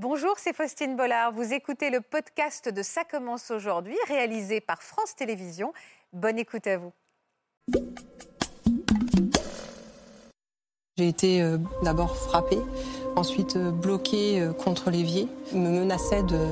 [0.00, 1.32] Bonjour, c'est Faustine Bollard.
[1.32, 5.72] Vous écoutez le podcast de Ça commence aujourd'hui, réalisé par France Télévisions.
[6.12, 6.92] Bonne écoute à vous.
[10.96, 12.60] J'ai été euh, d'abord frappée,
[13.16, 16.46] ensuite euh, bloquée euh, contre l'évier, me menaçait de,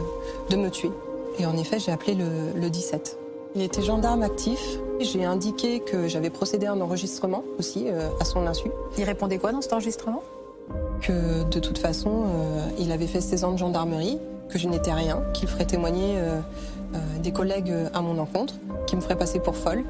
[0.51, 0.91] de, me tuer.
[1.39, 3.17] Et en effet, j'ai appelé le, le 17.
[3.55, 4.59] Il était gendarme actif.
[4.99, 8.71] J'ai indiqué que j'avais procédé à un enregistrement aussi, à son insu.
[8.99, 10.25] Il répondait quoi dans cet enregistrement?
[11.01, 12.25] Que de toute façon,
[12.79, 14.19] il avait fait 16 ans de gendarmerie,
[14.49, 16.19] que je n'étais rien, qu'il ferait témoigner
[17.23, 18.55] des collègues à mon encontre,
[18.87, 19.85] qu'il me ferait passer pour folle.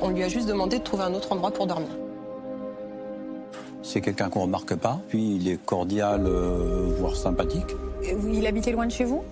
[0.00, 1.88] On lui a juste demandé de trouver un autre endroit pour dormir.
[3.82, 5.00] C'est quelqu'un qu'on remarque pas.
[5.08, 7.74] Puis il est cordial, euh, voire sympathique.
[8.02, 9.22] il habitait loin de chez vous?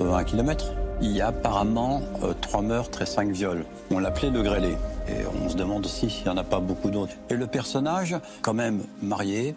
[0.00, 0.74] Euh, Un kilomètre.
[1.00, 3.64] Il y a apparemment euh, trois meurtres et cinq viols.
[3.90, 4.76] On l'appelait le grêlé.
[5.08, 7.14] Et on se demande aussi s'il n'y en a pas beaucoup d'autres.
[7.30, 9.54] Et le personnage, quand même marié,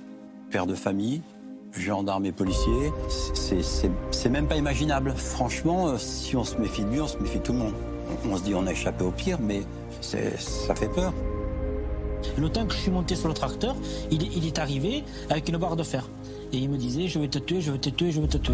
[0.53, 1.23] père de famille,
[1.71, 2.93] gendarme et policier,
[3.33, 5.15] c'est même pas imaginable.
[5.17, 7.73] Franchement, si on se méfie de lui, on se méfie de tout le monde.
[8.29, 9.63] On, se dit on a échappé au pire, mais
[9.99, 11.11] ça fait peur.
[12.37, 13.75] Le temps que je suis monté sur le tracteur,
[14.11, 16.07] il, est arrivé avec une barre de fer.
[16.51, 18.37] Et il me disait, je vais te tuer, je vais te tuer, je vais te
[18.37, 18.53] tuer.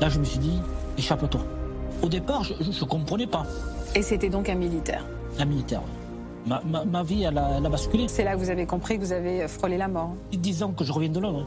[0.00, 0.58] Là, je me suis dit,
[0.96, 1.42] échappe-toi.
[2.02, 3.44] Au départ, je ne comprenais pas.
[3.94, 5.04] Et c'était donc un militaire
[5.38, 5.93] Un militaire, oui.
[6.46, 8.06] Ma, vie, elle a, elle a basculé.
[8.08, 10.14] C'est là que vous avez compris que vous avez frôlé la mort.
[10.32, 11.46] Disons que je reviens de Londres.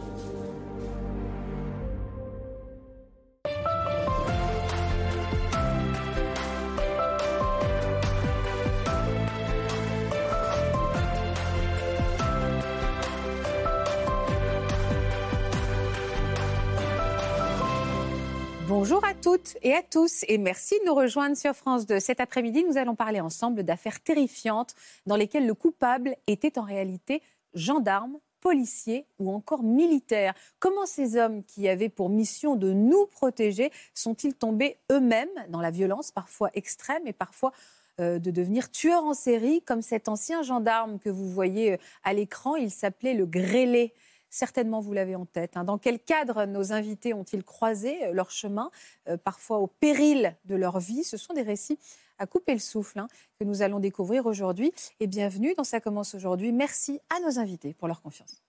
[19.37, 21.99] Toutes et à tous et merci de nous rejoindre sur France 2.
[21.99, 24.73] Cet après-midi, nous allons parler ensemble d'affaires terrifiantes
[25.05, 27.21] dans lesquelles le coupable était en réalité
[27.53, 30.33] gendarme, policier ou encore militaire.
[30.57, 35.69] Comment ces hommes qui avaient pour mission de nous protéger sont-ils tombés eux-mêmes dans la
[35.69, 37.51] violence parfois extrême et parfois
[37.99, 42.13] euh, de devenir tueurs en série comme cet ancien gendarme que vous voyez euh, à
[42.13, 42.55] l'écran?
[42.55, 43.93] Il s'appelait le grêlé.
[44.29, 45.57] Certainement, vous l'avez en tête.
[45.57, 45.63] Hein.
[45.63, 48.71] Dans quel cadre nos invités ont-ils croisé euh, leur chemin,
[49.07, 51.03] euh, parfois au péril de leur vie?
[51.03, 51.79] Ce sont des récits
[52.19, 53.07] à couper le souffle hein,
[53.39, 54.73] que nous allons découvrir aujourd'hui.
[54.99, 56.51] Et bienvenue dans Ça commence aujourd'hui.
[56.51, 58.43] Merci à nos invités pour leur confiance.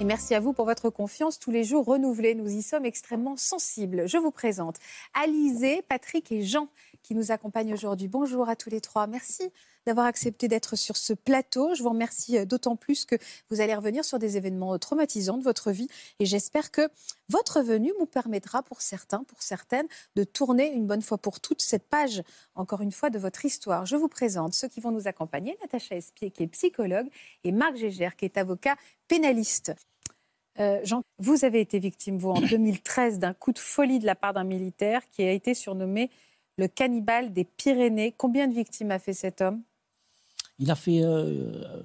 [0.00, 2.36] Et merci à vous pour votre confiance tous les jours renouvelée.
[2.36, 4.08] Nous y sommes extrêmement sensibles.
[4.08, 4.76] Je vous présente
[5.12, 6.68] Alizé, Patrick et Jean
[7.02, 8.06] qui nous accompagnent aujourd'hui.
[8.06, 9.08] Bonjour à tous les trois.
[9.08, 9.50] Merci
[9.88, 11.74] d'avoir accepté d'être sur ce plateau.
[11.74, 13.16] Je vous remercie euh, d'autant plus que
[13.48, 15.88] vous allez revenir sur des événements euh, traumatisants de votre vie
[16.18, 16.90] et j'espère que
[17.30, 21.62] votre venue vous permettra pour certains, pour certaines, de tourner une bonne fois pour toutes
[21.62, 22.22] cette page,
[22.54, 23.86] encore une fois, de votre histoire.
[23.86, 27.08] Je vous présente ceux qui vont nous accompagner, Natacha Espier qui est psychologue
[27.44, 28.76] et Marc Gégère qui est avocat
[29.08, 29.72] pénaliste.
[30.60, 34.14] Euh, Jean, vous avez été victime, vous, en 2013, d'un coup de folie de la
[34.14, 36.10] part d'un militaire qui a été surnommé
[36.58, 38.12] le cannibale des Pyrénées.
[38.18, 39.62] Combien de victimes a fait cet homme?
[40.58, 41.82] Il a fait euh,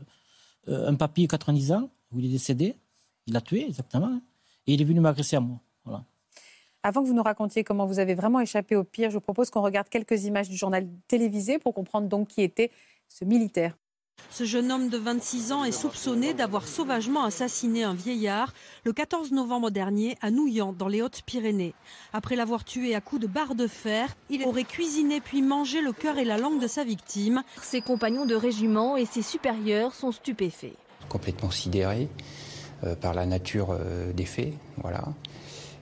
[0.67, 2.75] euh, un papier 90 ans où il est décédé.
[3.27, 4.19] Il l'a tué, exactement.
[4.67, 5.59] Et il est venu m'agresser à moi.
[5.85, 6.03] Voilà.
[6.83, 9.49] Avant que vous nous racontiez comment vous avez vraiment échappé au pire, je vous propose
[9.49, 12.71] qu'on regarde quelques images du journal télévisé pour comprendre donc qui était
[13.07, 13.77] ce militaire.
[14.33, 18.51] Ce jeune homme de 26 ans est soupçonné d'avoir sauvagement assassiné un vieillard
[18.83, 21.75] le 14 novembre dernier à Nouillan, dans les Hautes-Pyrénées.
[22.13, 25.91] Après l'avoir tué à coups de barre de fer, il aurait cuisiné puis mangé le
[25.91, 27.43] cœur et la langue de sa victime.
[27.61, 30.77] Ses compagnons de régiment et ses supérieurs sont stupéfaits.
[31.09, 32.09] Complètement sidérés
[32.85, 35.03] euh, par la nature euh, des faits, voilà.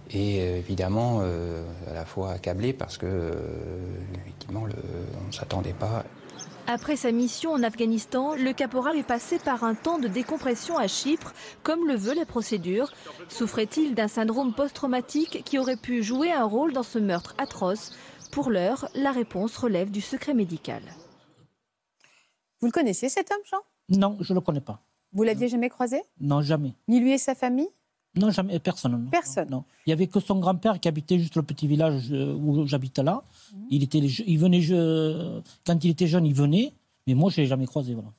[0.09, 3.31] Et euh, évidemment, à la fois accablés parce que,
[4.13, 6.03] effectivement, on ne s'attendait pas
[6.67, 10.87] après sa mission en Afghanistan, le caporal est passé par un temps de décompression à
[10.87, 11.33] Chypre,
[11.63, 12.91] comme le veut la procédure.
[13.29, 17.93] Souffrait-il d'un syndrome post-traumatique qui aurait pu jouer un rôle dans ce meurtre atroce?
[18.31, 20.81] Pour l'heure, la réponse relève du secret médical.
[22.61, 23.57] Vous le connaissiez cet homme, Jean?
[23.89, 24.81] Non, je ne le connais pas.
[25.13, 26.01] Vous l'aviez jamais croisé?
[26.19, 26.75] Non, jamais.
[26.87, 27.69] Ni lui et sa famille?
[28.15, 29.07] Non, jamais, personne.
[29.09, 29.49] Personne.
[29.49, 29.63] Non.
[29.85, 32.99] Il n'y avait que son grand-père qui habitait juste le petit village euh, où j'habite
[32.99, 33.23] là.
[33.53, 33.67] Mhm.
[33.69, 34.61] Il, était, il venait,
[35.65, 36.73] quand il était jeune, il venait,
[37.07, 37.93] mais moi, je ne l'ai jamais croisé.
[37.93, 38.09] Voilà.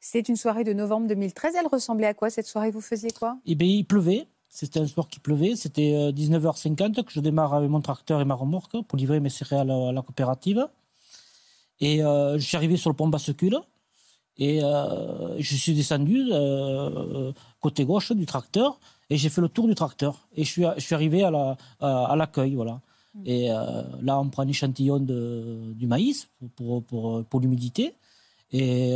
[0.00, 1.54] C'était une soirée de novembre 2013.
[1.58, 2.70] Elle ressemblait à quoi cette soirée?
[2.70, 3.38] Vous faisiez quoi?
[3.46, 4.26] Eh bien, il pleuvait.
[4.50, 5.56] C'était un soir qui pleuvait.
[5.56, 9.30] C'était 19h50 euh, que je démarre avec mon tracteur et ma remorque pour livrer mes
[9.30, 10.66] céréales à la coopérative.
[11.80, 13.58] Et euh, je suis arrivé sur le pont bascule.
[14.38, 16.30] Et je suis descendu
[17.60, 18.80] côté gauche du tracteur.
[19.12, 20.26] Et j'ai fait le tour du tracteur.
[20.34, 22.80] Et je suis, je suis arrivé à, la, à, l'accueil, voilà.
[23.14, 23.22] Mm.
[23.26, 27.92] Et euh, là, on prend un échantillon de, du maïs pour, pour, pour, l'humidité.
[28.52, 28.90] Et,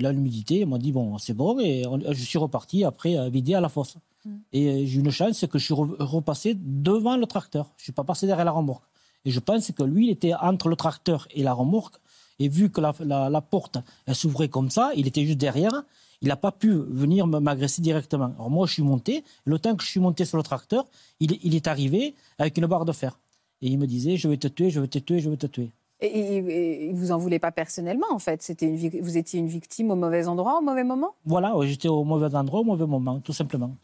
[0.00, 1.60] là, l'humidité, ils m'ont dit, bon, c'est bon.
[1.60, 3.96] Et je suis reparti après euh, vider à la fosse.
[4.24, 4.30] Mm.
[4.52, 7.66] Et j'ai eu une chance, c'est que je suis repassé devant le tracteur.
[7.76, 8.82] Je ne suis pas passé derrière la remorque.
[9.24, 11.94] Et je pense que lui, il était entre le tracteur et la remorque.
[12.40, 15.84] Et vu que la, porte, elle s'ouvrait comme ça, il était juste derrière.
[16.24, 18.32] Il n'a pas pu venir m'agresser directement.
[18.36, 19.24] Alors moi, je suis monté.
[19.44, 20.86] Le temps que je suis monté sur le tracteur,
[21.20, 23.18] il, il est arrivé avec une barre de fer.
[23.60, 25.46] Et il me disait, je vais te tuer, je vais te tuer, je vais te
[25.46, 25.70] tuer.
[26.00, 28.40] Et, il vous en voulait pas personnellement, en fait?
[28.40, 31.14] C'était une, vous étiez une victime au mauvais endroit, au mauvais moment?
[31.26, 33.76] Voilà, j'étais au mauvais endroit, au mauvais moment, tout simplement.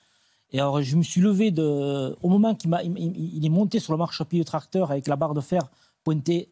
[0.51, 3.93] Et alors, je me suis levé de, au moment qu'il m'a, il, est monté sur
[3.93, 5.71] le marchepied du tracteur avec la barre de fer
[6.05, 6.49] pointée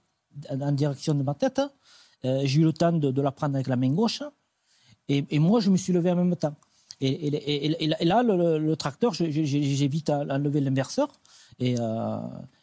[0.50, 1.62] en direction de ma tête.
[2.26, 4.23] Euh, j'ai eu le temps de, la prendre avec la main gauche.
[5.08, 6.55] Et, moi, je me suis levé en même temps.
[7.00, 11.08] Et, là, le, tracteur, j'ai vite enlevé l'inverseur
[11.58, 12.19] et euh,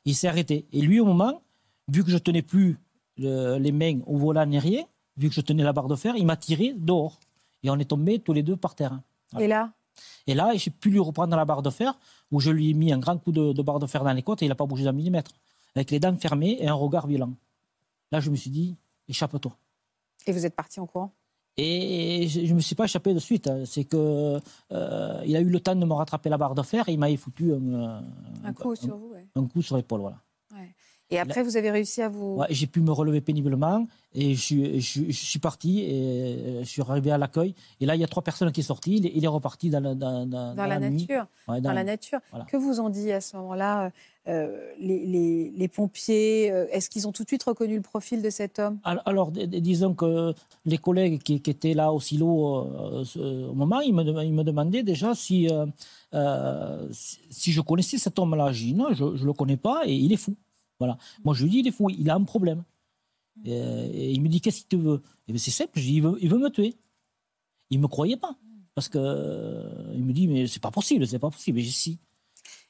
[0.06, 0.65] il s'est arrêté.
[0.71, 1.42] Et lui, au moment,
[1.88, 2.77] vu que je tenais plus
[3.18, 4.83] les mains au volant ni rien,
[5.18, 7.19] vu que je tenais la barre de fer, il m'a tiré dehors.
[7.63, 9.00] Et on est tombés tous les deux par terre.
[9.39, 9.71] Et là
[10.27, 11.98] Et là, j'ai pu lui reprendre la barre de fer,
[12.31, 14.41] où je lui ai mis un grand coup de, barre de fer dans les côtes
[14.41, 15.31] et il n'a pas bougé d'un millimètre.
[15.75, 17.33] Avec les dents fermées et un regard violent.
[18.12, 18.75] Là, je me suis dit,
[19.09, 19.57] échappe-toi.
[20.27, 21.12] Et vous êtes parti en courant?
[21.57, 23.49] Et je ne me suis pas échappé de suite.
[23.65, 24.39] C'est que
[24.71, 26.99] euh, il a eu le temps de me rattraper la barre de fer et il
[26.99, 28.03] m'a foutu un,
[28.43, 29.13] un, coup sur vous.
[29.35, 30.17] Un coup sur l'épaule, voilà.
[31.11, 32.41] Et après, vous avez réussi à vous.
[32.49, 37.11] j'ai pu me relever péniblement et je, je, suis parti et euh, je suis arrivé
[37.11, 37.53] à l'accueil.
[37.79, 38.95] Et là, il y a trois personnes qui sont sorties.
[38.95, 41.27] Il, est reparti dans, dans, dans, la, nature.
[41.47, 42.19] dans, la nature.
[42.47, 43.91] Que vous ont dit à ce moment-là
[44.27, 48.29] euh, les, les, pompiers euh, Est-ce qu'ils ont tout de suite reconnu le profil de
[48.31, 48.79] cet homme?
[48.83, 50.33] Alors, disons que
[50.65, 55.13] les collègues qui, étaient là au silo au moment, ils me, ils me demandaient déjà
[55.13, 55.49] si,
[57.29, 58.53] si je connaissais cet homme-là.
[58.53, 60.35] Je dis non, je ne le connais pas et il est fou.
[60.80, 60.98] Voilà.
[61.24, 62.63] Moi, je lui dis, il est fou, il a un problème.
[63.44, 65.01] Et, il me dit, qu'est-ce qu'il te veut?
[65.27, 66.75] Et ben, c'est simple, je dis, il veut, il veut me tuer.
[67.69, 68.36] Il ne me croyait pas.
[68.75, 71.60] Parce que euh, il me dit, mais c'est pas possible, c'est pas possible.
[71.60, 72.00] Et je si.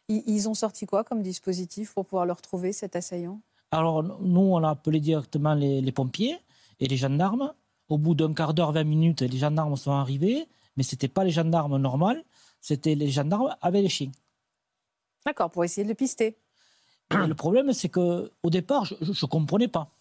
[0.08, 3.42] Ils ont sorti quoi comme dispositif pour pouvoir le retrouver, cet assaillant?
[3.72, 6.38] Alors, nous, on a appelé directement les, pompiers
[6.80, 7.54] et les gendarmes.
[7.90, 10.48] Au bout d'un quart d'heure, 20 minutes, les gendarmes sont arrivés,
[10.78, 12.16] mais ce n'étaient pas les gendarmes normaux,
[12.62, 14.12] c'était les gendarmes avec les chiens.
[15.26, 16.38] D'accord, pour essayer de le pister
[17.12, 19.92] le problème, c'est que au départ, je ne comprenais pas.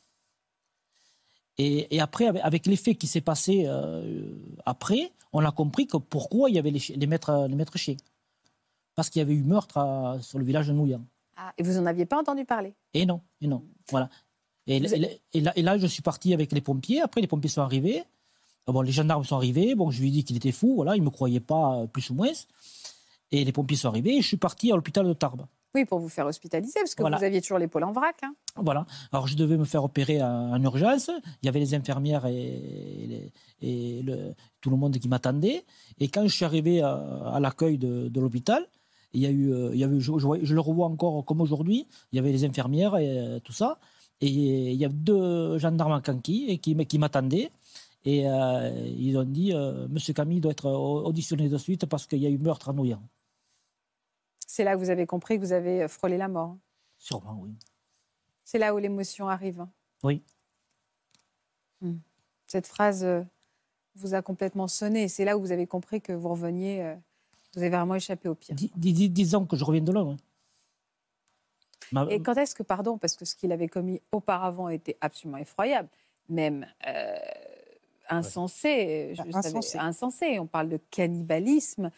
[1.57, 4.35] Et, après, avec, l'effet qui s'est passé euh,
[4.67, 7.97] après, on a compris que pourquoi il y avait les, maîtres, les maîtres chiens.
[8.97, 11.03] Parce qu'il y avait eu meurtre sur le village de Nouillan.
[11.37, 12.75] Ah, et vous n'en aviez pas entendu parler?
[12.93, 13.63] Et non, et non.
[13.91, 14.09] Voilà.
[14.67, 17.01] Et, là, je suis parti avec les pompiers.
[17.01, 18.03] Après, les pompiers sont arrivés.
[18.67, 19.75] Bon, les gendarmes sont arrivés.
[19.75, 20.75] Bon, je lui ai dit qu'il était fou.
[20.77, 22.33] Voilà, il ne me croyait pas, euh, plus ou moins.
[23.31, 24.17] Et les pompiers sont arrivés.
[24.17, 25.47] Et je suis parti à l'hôpital de Tarbes.
[25.75, 28.17] Oui, pour vous faire hospitaliser, parce que vous aviez toujours l'épaule en vrac.
[28.23, 28.35] Hein.
[28.57, 28.87] Voilà.
[29.13, 31.11] Alors, je devais me faire opérer en, urgence.
[31.43, 33.33] Il y avait les infirmières et,
[34.61, 35.65] tout le monde qui m'attendait.
[35.99, 38.67] Et quand je suis arrivé à, l'accueil de, l'hôpital,
[39.13, 42.33] il y a eu, il y je, le revois encore comme aujourd'hui, il y avait
[42.33, 43.79] les infirmières et euh, tout ça.
[44.21, 47.51] Et il y avait deux gendarmes en canquille qui, qui m'attendaient.
[48.05, 52.19] Et euh, ils ont dit, euh, Monsieur Camille doit être auditionné de suite parce qu'il
[52.19, 53.03] y a eu meurtre à Nouillan.
[54.55, 56.57] C'est là que vous avez compris que vous avez euh, frôlé la mort.
[56.97, 57.57] Sûrement, oui.
[58.45, 59.67] C'est là où l'émotion arrive.
[60.05, 60.23] Oui.
[61.81, 61.97] Hmm.
[62.47, 63.25] Cette phrase euh,
[63.97, 65.09] vous a complètement sonné.
[65.09, 66.95] C'est là où vous avez compris que vous reveniez, euh,
[67.57, 68.55] vous avez vraiment échappé au pire.
[68.55, 70.07] disons que je reviens de là.
[72.09, 75.89] Et quand est-ce que, pardon, parce que ce qu'il avait commis auparavant était absolument effroyable,
[76.29, 76.65] même
[78.09, 79.79] insensé, bah, insensé.
[79.79, 80.39] insensé.
[80.39, 81.91] On parle de cannibalisme.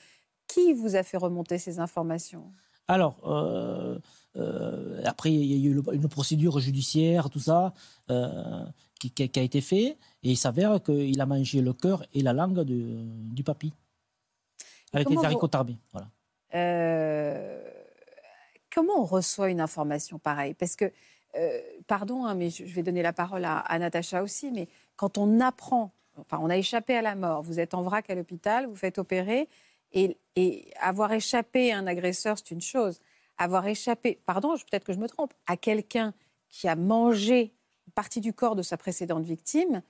[0.46, 2.52] Qui vous a fait remonter ces informations?
[2.88, 3.98] Alors, euh,
[4.36, 7.72] euh, après, il y a eu une procédure judiciaire, tout ça,
[8.10, 8.64] euh,
[9.00, 12.62] qui, a été fait, et il s'avère qu'il a mangé le cœur et la langue
[12.62, 13.72] du papy,
[14.92, 15.76] avec les haricots tarbés.
[15.92, 16.08] Voilà.
[18.72, 20.54] comment on reçoit une information pareille?
[20.54, 20.92] Parce que,
[21.88, 25.40] pardon, hein, mais je vais donner la parole à, à Natacha aussi, mais quand on
[25.40, 28.76] apprend, enfin, on a échappé à la mort, vous êtes en vrac à l'hôpital, vous
[28.76, 29.48] faites opérer,
[29.96, 33.00] et, avoir échappé à un agresseur, c'est une chose.
[33.38, 36.12] Avoir échappé, pardon, peut-être que je me trompe, à quelqu'un
[36.48, 37.54] qui a mangé
[37.86, 39.82] une partie du corps de sa précédente victime,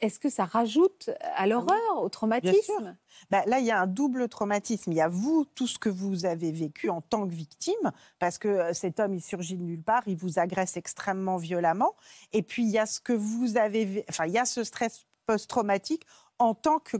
[0.00, 2.96] est-ce que ça rajoute à l'horreur, au traumatisme?
[3.30, 4.90] Bah, Là, il y a un double traumatisme.
[4.90, 8.38] Il y a vous, tout ce que vous avez vécu en tant que victime, parce
[8.38, 11.94] que euh, cet homme, il surgit de nulle part, il vous agresse extrêmement violemment.
[12.32, 15.06] Et puis, il y a ce que vous avez, enfin, il y a ce stress
[15.26, 16.04] post-traumatique
[16.38, 16.96] en tant que,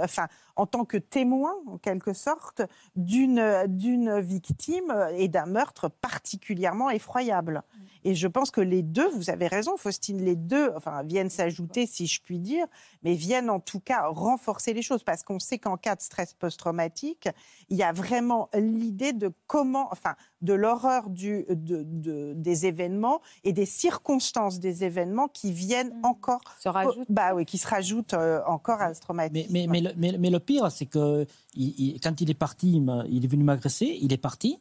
[0.00, 2.62] enfin, en tant que témoin, en quelque sorte,
[2.96, 7.62] d'une victime et d'un meurtre particulièrement effroyable.
[8.04, 11.86] Et je pense que les deux, vous avez raison, Faustine, les deux, enfin, viennent s'ajouter,
[11.86, 12.66] si je puis dire,
[13.04, 16.34] mais viennent en tout cas renforcer les choses, parce qu'on sait qu'en cas de stress
[16.34, 17.28] post-traumatique,
[17.68, 23.52] il y a vraiment l'idée de comment, enfin, de l'horreur de, de- des événements et
[23.52, 27.06] des circonstances des événements qui viennent encore, Se rajoute.
[27.08, 29.52] bah oui, qui se rajoutent euh, encore à ce traumatisme.
[29.52, 32.82] mais, mais, le, mais- mais le pire, c'est que il- il- quand il est parti,
[33.08, 34.58] il est venu m'agresser, il est parti.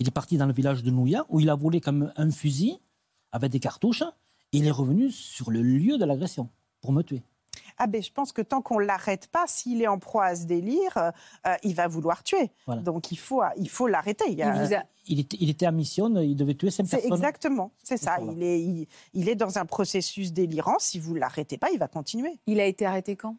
[0.00, 2.78] Il est parti dans le village de Nouya, où il a volé comme un fusil
[3.32, 4.02] avec des cartouches.
[4.52, 6.48] Et il est revenu sur le lieu de l'agression
[6.80, 7.22] pour me tuer.
[7.78, 10.44] Ah ben, je pense que tant qu'on l'arrête pas, s'il est en proie à ce
[10.44, 11.10] délire, euh,
[11.48, 12.50] euh, il va vouloir tuer.
[12.66, 12.82] Voilà.
[12.82, 14.24] Donc il faut, il faut l'arrêter.
[15.06, 17.14] Il était, il était en mission, il devait tuer cinq C'est personnes.
[17.14, 18.16] exactement, c'est ça.
[18.20, 18.44] Voilà.
[18.46, 20.76] Est, il, il est dans un processus délirant.
[20.78, 22.38] Si vous l'arrêtez pas, il va continuer.
[22.46, 23.36] il a été arrêté quand?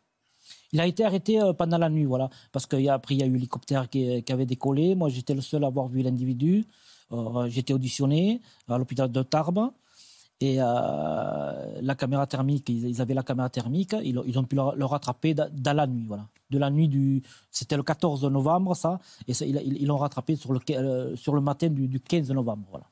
[0.76, 2.30] Il a été arrêté euh, pendant la nuit, voilà.
[2.52, 4.94] Parce qu'après, il y a eu l'hélicoptère qui, qui avait décollé.
[4.94, 6.66] Moi, j'étais le seul à avoir vu l'individu.
[7.14, 9.70] Euh, j'étais auditionné à l'hôpital de Tarbes.
[10.42, 14.58] Et euh, la caméra thermique, ils, avaient la caméra thermique, ils, ont- ils ont pu
[14.58, 16.28] le, le rattraper da- dans la nuit, voilà.
[16.50, 17.24] De la nuit du.
[17.52, 19.00] C'était le 14 novembre, ça.
[19.30, 22.68] Et ça, ils l'ont rattrapé sur le, quai- sur le matin du, du 15 novembre,
[22.70, 22.86] voilà.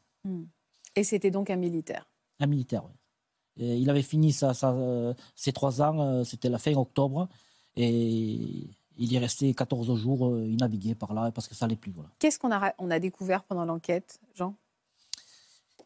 [0.95, 2.07] Et c'était donc un militaire.
[2.39, 2.93] Un militaire, oui.
[3.65, 7.27] Et il avait fini sa, sa- ses trois ans, c'était la fin octobre.
[7.75, 11.65] Et il y est resté 14 jours, euh, il naviguait par là parce que ça
[11.65, 11.91] n'allait plus.
[11.91, 12.09] Voilà.
[12.19, 14.55] Qu'est-ce qu'on a, on a découvert pendant l'enquête, Jean?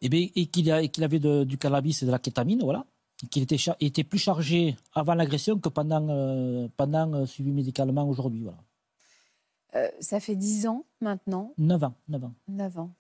[0.02, 2.62] Et, bien, et qu'il a- et qu'il avait de- du cannabis et de la kétamine,
[2.64, 2.86] voilà.
[3.24, 8.08] Et Qu'il était, était plus chargé avant l'agression que pendant, euh, pendant euh, suivi médicalement
[8.08, 8.44] aujourd'hui.
[8.44, 8.60] Voilà.
[9.76, 11.94] Euh, Ça fait 10 ans maintenant, 9 ans.
[12.10, 12.34] 9 ans.
[12.48, 12.92] 9 ans.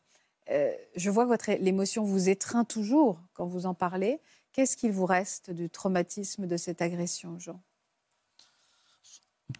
[0.95, 4.19] Je vois que votre l'émotion vous étreint toujours quand vous en parlez.
[4.53, 7.61] Qu'est-ce qu'il vous reste du traumatisme de cette agression, Jean?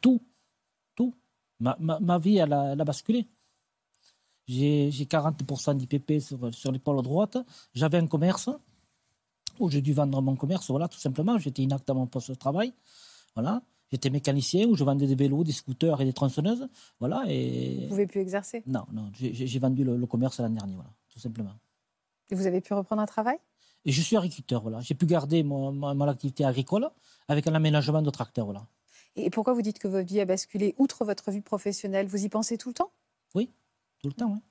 [0.02, 0.22] Tout.
[0.96, 1.14] Tout.
[1.60, 3.28] Ma, ma- ma vie, elle a, elle a basculé.
[4.48, 7.38] J'ai j'ai 40% d'IPP sur, sur l'épaule droite.
[7.74, 8.50] J'avais un commerce
[9.60, 11.38] où j'ai dû vendre mon commerce, voilà, tout simplement.
[11.38, 12.74] J'étais inacte à mon poste de travail.
[13.36, 13.62] Voilà.
[13.92, 16.68] J'étais mécanicien où je vendais des vélos, des scooters et des tronçonneuses.
[17.00, 17.24] Voilà.
[17.24, 17.82] Vous Et...
[17.84, 18.64] ne pouvez plus exercer?
[18.68, 21.54] Non, non, j'ai- vendu le, le commerce l'an dernier, voilà, tout simplement.
[22.30, 23.38] Et vous avez pu reprendre un travail?
[23.86, 24.82] Et je suis agriculteur, voilà.
[24.82, 26.90] J'ai pu garder mon, mon, mon activité agricole
[27.30, 28.66] avec un aménagement de tracteur, voilà.
[29.18, 32.06] Et pourquoi vous dites que votre vie a basculé outre votre vie professionnelle?
[32.06, 32.92] Vous y pensez tout le temps?
[34.02, 34.42] Tout le temps, hein.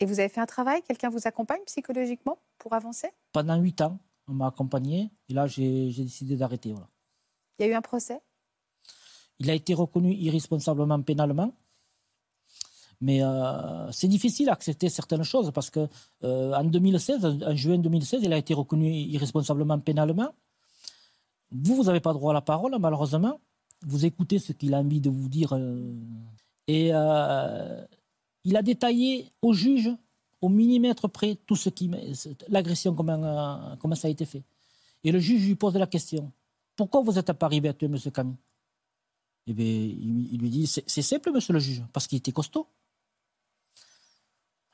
[0.00, 0.80] Et vous avez fait un travail?
[0.82, 3.08] Quelqu'un vous accompagne psychologiquement pour avancer?
[3.32, 5.10] Pendant huit ans, on m'a accompagné.
[5.28, 6.88] Et là, j'ai décidé d'arrêter, voilà.
[7.58, 8.20] Il y a eu un procès?
[9.40, 11.52] Il a été reconnu irresponsablement pénalement.
[13.00, 15.86] Mais euh, c'est difficile d'accepter certaines choses parce que
[16.24, 20.32] euh, en 2016, en juin 2016, il a été reconnu irresponsablement pénalement.
[21.50, 23.40] Vous, vous n'avez pas droit à la parole, malheureusement.
[23.86, 25.52] Vous écoutez ce qu'il a envie de vous dire.
[25.52, 25.94] euh,
[26.66, 27.84] et euh,
[28.44, 29.90] il a détaillé au juge,
[30.40, 31.90] au millimètre près, tout ce qui,
[32.48, 34.42] l'agression, comment, euh, comment ça a été fait.
[35.04, 36.30] Et le juge lui pose la question
[36.78, 37.98] pourquoi vous n'êtes pas arrivé à tuer M.
[38.12, 38.36] Camille?
[39.48, 42.68] Eh bien, il, il lui dit c'est simple, monsieur le juge, parce qu'il était costaud.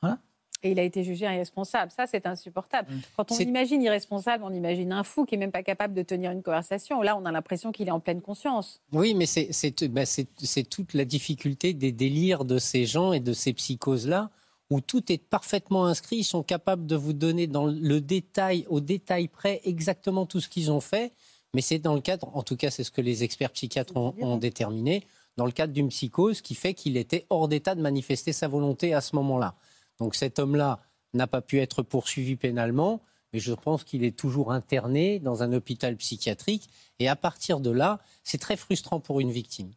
[0.01, 0.19] Voilà.
[0.65, 1.91] Et il a été jugé irresponsable.
[1.91, 2.91] Ça, c'est insupportable.
[2.91, 2.99] Mm.
[3.17, 6.31] Quand on imagine irresponsable, on imagine un fou qui est même pas capable de tenir
[6.31, 7.03] une conversation.
[7.03, 8.81] Là, on a l'impression qu'il est en pleine conscience.
[8.91, 9.51] Oui, mais c'est
[9.89, 14.31] bah, c'est- toute la difficulté des délires de ces gens et de ces psychoses-là,
[14.71, 16.17] où tout est parfaitement inscrit.
[16.17, 20.49] Ils sont capables de vous donner dans le détail, au détail près, exactement tout ce
[20.49, 21.11] qu'ils ont fait.
[21.53, 24.15] Mais c'est dans le cadre, en tout cas, c'est ce que les experts psychiatres ont,
[24.19, 25.03] ont déterminé,
[25.37, 28.93] dans le cadre d'une psychose qui fait qu'il était hors d'état de manifester sa volonté
[28.95, 29.53] à ce moment-là.
[29.99, 30.79] Donc cet homme-là
[31.13, 33.01] n'a pas pu être poursuivi pénalement,
[33.33, 36.69] mais je pense qu'il est toujours interné dans un hôpital psychiatrique.
[36.99, 39.71] Et à partir de là, c'est très frustrant pour une victime.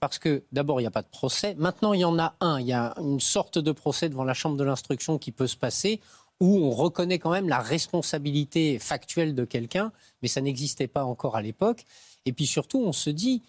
[0.00, 1.54] Parce que d'abord, il n'y a pas de procès.
[1.56, 2.60] Maintenant, il y en a un.
[2.60, 5.56] Il y a une sorte de procès devant la chambre de l'instruction qui peut se
[5.56, 6.00] passer
[6.40, 9.92] où on reconnaît quand même la responsabilité factuelle de quelqu'un,
[10.22, 11.84] mais ça n'existait pas encore à l'époque.
[12.26, 13.42] Et puis surtout, on se dit,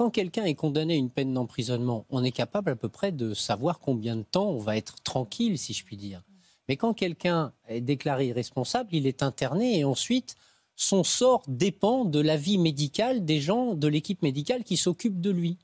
[0.00, 3.34] quand quelqu'un est condamné à une peine d'emprisonnement, on est capable à peu près de
[3.34, 6.22] savoir combien de temps on va être tranquille, si je puis dire.
[6.70, 10.36] Mais quand quelqu'un est déclaré irresponsable, il est interné et ensuite,
[10.74, 15.58] son sort dépend de l'avis médical des gens de l'équipe médicale qui s'occupe de lui.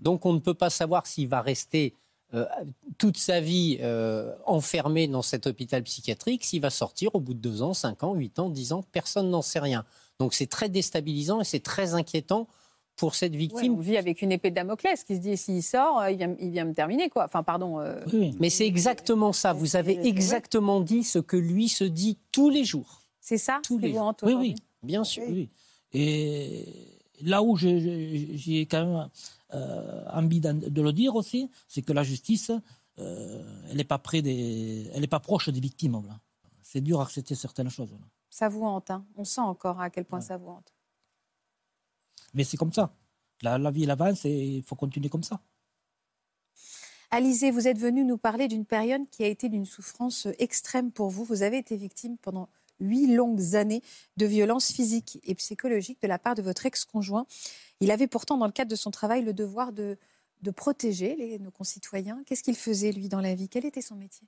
[0.00, 1.94] Donc on ne peut pas savoir s'il va rester
[2.34, 2.44] euh,
[2.98, 7.38] toute sa vie euh, enfermé dans cet hôpital psychiatrique, s'il va sortir au bout de
[7.38, 9.84] deux ans, cinq ans, huit ans, dix ans, personne n'en sait rien.
[10.18, 12.48] Donc c'est très déstabilisant et c'est très inquiétant
[12.96, 13.74] pour cette Ouais, victime.
[13.74, 16.34] on vit avec une épée de Damoclès qui se dit s'il sort, euh, il vient,
[16.40, 17.08] il vient me terminer.
[17.10, 17.24] quoi.
[17.26, 17.78] Enfin, pardon.
[17.80, 18.34] euh, Oui.
[18.40, 19.52] Mais c'est exactement ça.
[19.52, 23.02] Vous avez exactement dit ce que lui se dit tous les jours.
[23.20, 24.54] C'est ça Tous les hante Oui, oui.
[24.82, 25.24] Bien sûr.
[25.28, 25.50] Oui.
[25.92, 26.64] Et,
[27.22, 29.08] là où j'ai quand même
[29.54, 32.50] euh, envie de le dire aussi, c'est que la justice,
[32.98, 36.00] euh, elle n'est pas près des, elle est pas proche des victimes.
[36.62, 37.90] C'est dur à accepter certaines choses.
[37.92, 37.98] là.
[38.30, 38.90] Ça vous hante.
[38.90, 39.04] hein.
[39.16, 40.72] On sent encore à quel point ça vous hante.
[42.36, 42.94] Mais c'est comme ça.
[43.42, 45.40] La, la vie elle avance et il faut continuer comme ça.
[47.10, 51.08] Alizé, vous êtes venu nous parler d'une période qui a été d'une souffrance extrême pour
[51.08, 51.24] vous.
[51.24, 53.82] Vous avez été victime pendant huit longues années
[54.16, 57.26] de violences physiques et psychologiques de la part de votre ex-conjoint.
[57.80, 59.96] Il avait pourtant, dans le cadre de son travail, le devoir de,
[60.42, 62.22] de protéger les- nos concitoyens.
[62.26, 63.48] Qu'est-ce qu'il faisait, lui, dans la vie?
[63.48, 64.26] Quel était son métier?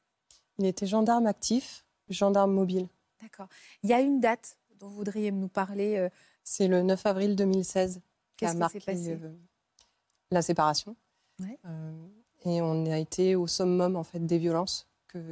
[0.59, 2.89] Il était gendarme actif, gendarme mobile.
[3.21, 3.49] D'accord.
[3.83, 5.97] Il y a une date dont vous voudriez nous parler.
[5.97, 6.09] euh,
[6.51, 8.01] C'est le 9 avril 2016
[8.39, 9.31] qui a marqué passé euh,
[10.31, 10.97] la séparation.
[11.41, 11.59] Ouais.
[11.67, 12.07] Euh,
[12.47, 14.87] et on a été au summum en fait des violences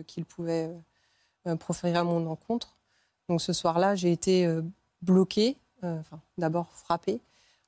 [0.07, 0.71] qu'il pouvait
[1.47, 2.77] euh, proférer à mon encontre.
[3.31, 4.47] Donc ce soir-là, j'ai été
[5.01, 7.19] bloquée, euh, enfin, d'abord frappée,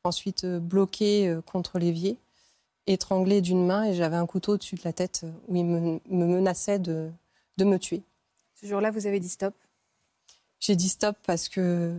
[0.05, 2.19] ensuite bloquée euh, contre l'évier,
[2.87, 6.27] étranglée d'une main et j'avais un couteau au-dessus de la tête où il me, me
[6.27, 7.11] menaçait de,
[7.57, 8.03] de me tuer.
[8.57, 9.55] Ce jour-là, vous avez dit stop?
[10.61, 11.95] J'ai dit stop parce que,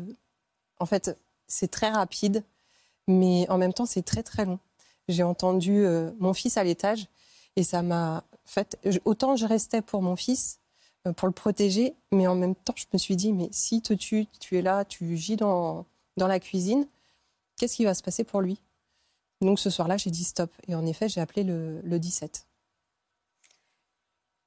[0.80, 1.18] en fait,
[1.50, 2.46] c'est très rapide,
[3.08, 4.60] mais en même temps, c'est très très long.
[5.10, 7.08] J'ai entendu euh, mon fils à l'étage
[7.58, 8.78] et ça m'a fait.
[9.04, 10.60] Autant je restais pour mon fils,
[11.08, 13.94] euh, pour le protéger, mais en même temps, je me suis dit, mais s'il te
[13.94, 16.88] tue, tu es là, tu gis dans, dans la cuisine,
[17.58, 18.62] qu'est-ce qui va se passer pour lui?
[19.42, 20.52] Donc ce soir-là, j'ai dit stop.
[20.68, 22.46] Et en effet, j'ai appelé le, le 17.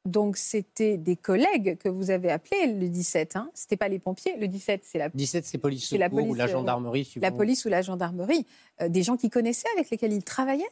[0.04, 3.36] Donc, c'était des collègues que vous avez appelés le 17.
[3.36, 4.36] Hein c'était pas les pompiers.
[4.36, 7.04] Le 17, c'est la 17, c'est police C'est la secours ou police, la euh, gendarmerie.
[7.04, 7.26] suivant.
[7.26, 8.44] la police ou la gendarmerie,
[8.80, 10.70] euh, des gens qui connaissaient, avec lesquels il travaillait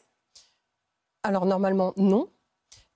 [1.22, 2.28] Alors normalement, non.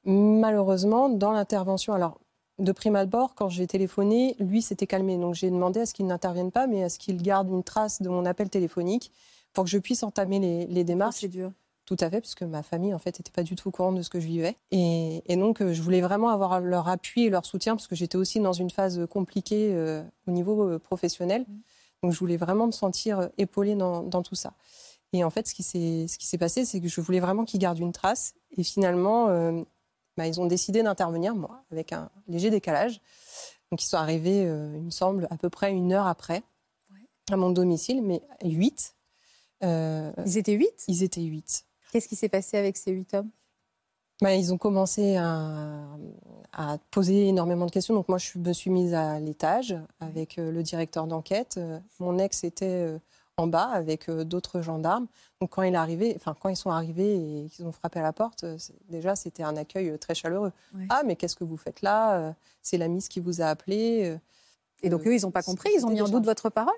[0.05, 2.21] Malheureusement, dans l'intervention, alors
[2.59, 5.17] de prime abord, quand j'ai téléphoné, lui s'était calmé.
[5.19, 8.03] Donc j'ai demandé à ce qu'il n'intervienne pas, mais à ce qu'il garde une trace
[8.03, 9.13] de mon appel téléphonique
[9.53, 11.17] pour que je puisse entamer les, les démarches.
[11.21, 11.53] C'est dur.
[11.87, 14.01] Tout à fait, puisque ma famille, en fait, n'était pas du tout au courant de
[14.01, 14.57] ce que je vivais.
[14.71, 17.95] Et, et donc, euh, je voulais vraiment avoir leur appui et leur soutien, parce que
[17.95, 21.45] j'étais aussi dans une phase compliquée euh, au niveau euh, professionnel.
[22.03, 24.55] Donc, je voulais vraiment me sentir épaulée dans, dans tout ça.
[25.13, 27.79] Et en fait, ce qui s'est ce passé, c'est que je voulais vraiment qu'ils gardent
[27.79, 28.35] une trace.
[28.57, 29.63] Et finalement, euh,
[30.17, 33.03] bah, ils ont décidé d'intervenir, moi, avec un léger décalage.
[33.71, 36.43] Donc, ils sont arrivés, euh, il me semble, à peu près une heure après,
[37.31, 38.95] à mon domicile, mais huit.
[39.63, 40.85] Ils étaient huit?
[40.89, 41.65] Ils étaient huit.
[41.95, 43.31] Qu'est-ce qui s'est passé avec ces huit hommes?
[44.21, 45.87] Bah, ils ont commencé à,
[46.53, 47.95] à poser énormément de questions.
[47.95, 51.55] Donc moi, je me suis mise à l'étage avec euh, le directeur d'enquête.
[51.57, 52.99] Euh, Mon ex était euh,
[53.37, 55.07] en bas avec d'autres gendarmes.
[55.41, 58.03] Donc quand il est arrivé, enfin quand ils sont arrivés et qu'ils ont frappé à
[58.03, 58.45] la porte,
[58.89, 60.51] déjà c'était un accueil très chaleureux.
[60.75, 60.87] Ouais.
[60.91, 62.35] Ah mais qu'est-ce que vous faites là?
[62.61, 64.19] C'est la Miss qui vous a appelé.
[64.83, 66.75] Et donc, eux, ils n'ont pas compris Ils ont mis en doute votre parole?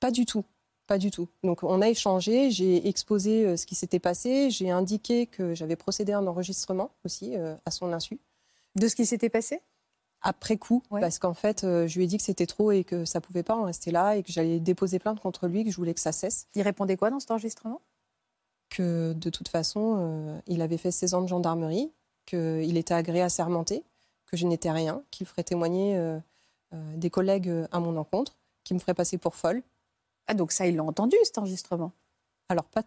[0.00, 0.44] Pas du tout.
[0.90, 1.28] Pas du tout.
[1.44, 5.76] Donc on a échangé, j'ai exposé euh, ce qui s'était passé, j'ai indiqué que j'avais
[5.76, 8.18] procédé à un enregistrement aussi euh, à son insu.
[8.74, 9.60] De ce qui s'était passé?
[10.20, 11.00] Après coup, Ouais.
[11.00, 13.44] parce qu'en fait, euh, je lui ai dit que c'était trop et que ça pouvait
[13.44, 16.00] pas en rester là et que j'allais déposer plainte contre lui, que je voulais que
[16.00, 16.48] ça cesse.
[16.56, 17.80] Il répondait quoi dans cet enregistrement?
[18.68, 21.92] Que de toute façon, il avait fait 16 ans de gendarmerie,
[22.26, 23.84] qu'il était agréé assermenté,
[24.26, 26.18] que je n'étais rien, qu'il ferait témoigner
[26.96, 29.62] des collègues à mon encontre, qu'il me ferait passer pour folle.
[30.26, 31.92] Ah, donc ça, ils l'ont entendu, cet enregistrement?
[32.48, 32.82] Alors, pas,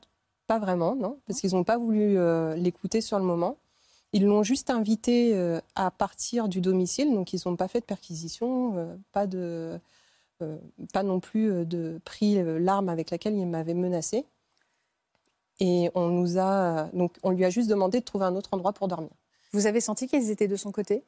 [0.47, 3.57] pas vraiment, non, parce qu'ils n'ont pas voulu euh, l'écouter sur le moment.
[4.13, 7.85] Ils l'ont juste invité euh, à partir du domicile, donc ils n'ont pas fait de
[7.85, 9.79] perquisition, euh, pas, de,
[10.93, 14.25] pas non plus de pris l'arme avec laquelle il m'avait menacé.
[15.59, 18.73] Et on, nous a, donc on lui a juste demandé de trouver un autre endroit
[18.73, 19.11] pour dormir.
[19.53, 21.03] Vous avez senti qu'ils étaient de son côté?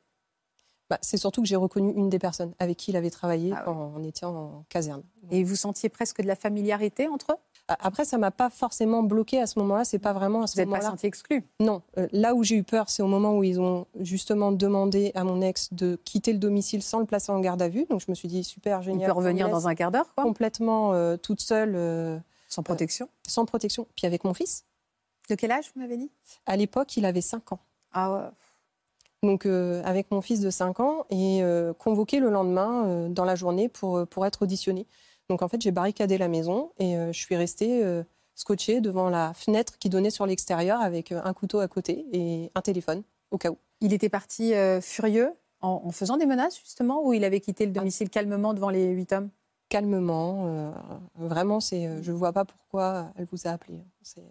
[0.90, 3.64] Bah, C'est surtout que j'ai reconnu une des personnes avec qui il avait travaillé Ah
[3.66, 5.02] quand on était en caserne.
[5.32, 7.38] Et vous sentiez presque de la familiarité entre eux?
[7.68, 9.84] Après, ça m'a pas forcément bloqué à ce moment-là.
[9.86, 10.90] C'est pas vraiment à ce Vous n'êtes pas moment-là.
[10.92, 11.44] senti exclu?
[11.60, 15.12] Non, euh, là où j'ai eu peur, c'est au moment où ils ont justement demandé
[15.16, 17.88] à mon ex de quitter le domicile sans le placer en garde à vue.
[17.90, 19.10] Donc je me suis dit super Il génial.
[19.10, 22.20] peut revenir dans un quart d'heure, quoi complètement euh, toute seule, euh,
[22.50, 23.10] Sans protection.
[23.28, 23.88] sans protection.
[23.96, 24.64] Puis avec mon fils.
[25.30, 26.12] De quel âge, vous m'avez dit?
[26.46, 27.60] À l'époque, il avait 5 ans.
[27.94, 28.20] Ah ouais.
[29.26, 33.26] Donc euh, avec mon fils de 5 ans et euh, convoqué le lendemain euh, dans
[33.26, 34.86] la journée pour, pour être auditionné.
[35.30, 37.84] Donc en fait, j'ai barricadé la maison et je suis restée
[38.36, 42.62] scotchée devant la fenêtre qui donnait sur l'extérieur avec un couteau à côté et un
[42.62, 43.58] téléphone au cas où.
[43.82, 47.72] Il était parti furieux en, en faisant des menaces, justement, ou il avait quitté le
[47.72, 49.32] domicile calmement devant les huit hommes?
[49.68, 50.76] Calmement.
[51.16, 53.84] vraiment, c'est, je ne vois pas pourquoi elle vous a appelé.
[54.04, 54.22] C'est-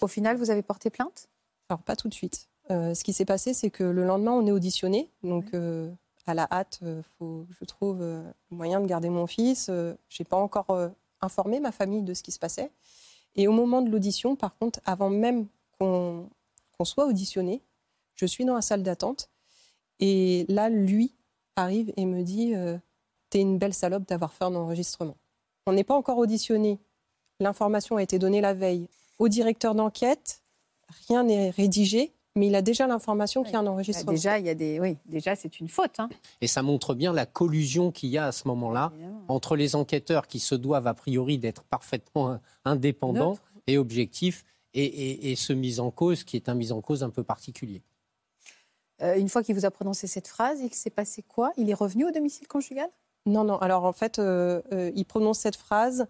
[0.00, 1.28] Au final, vous avez porté plainte?
[1.68, 2.48] Alors, pas tout de suite.
[2.70, 5.10] Euh, ce qui s'est passé, c'est que le lendemain, on est auditionné.
[5.22, 5.90] Donc, euh,
[6.26, 9.68] à la hâte, il faut, je trouve, euh, le moyen de garder mon fils.
[9.68, 10.88] Euh, je n'ai pas encore euh,
[11.20, 12.70] informé ma famille de ce qui se passait.
[13.34, 15.46] Et au moment de l'audition, par contre, avant même
[15.78, 16.28] qu'on
[16.84, 17.62] soit auditionné,
[18.14, 19.30] je suis dans la salle d'attente.
[20.00, 21.14] Et là, lui
[21.56, 22.78] arrive et me dit euh,
[23.30, 25.16] T'es une belle salope d'avoir fait un enregistrement.
[25.66, 26.78] On n'est pas encore auditionné.
[27.40, 30.42] L'information a été donnée la veille au directeur d'enquête.
[31.08, 34.06] Rien n'est rédigé, mais il a déjà l'information qu'il y a un enregistrement.
[34.06, 35.98] Bah, déjà, il y a des, oui, déjà c'est une faute.
[36.00, 36.08] hein.
[36.40, 38.92] Et ça montre bien la collusion qu'il y a à ce moment-là
[39.28, 45.32] entre les enquêteurs qui se doivent a priori d'être parfaitement indépendants et objectifs et, et-
[45.32, 47.82] et ce mise en cause qui est un mise en cause un peu particulier.
[49.02, 51.52] Euh, une fois qu'il vous a prononcé cette phrase, il s'est passé quoi?
[51.56, 52.88] Il est revenu au domicile conjugal?
[53.26, 53.56] Non, non.
[53.58, 56.06] Alors en fait, euh, euh, il prononce cette phrase.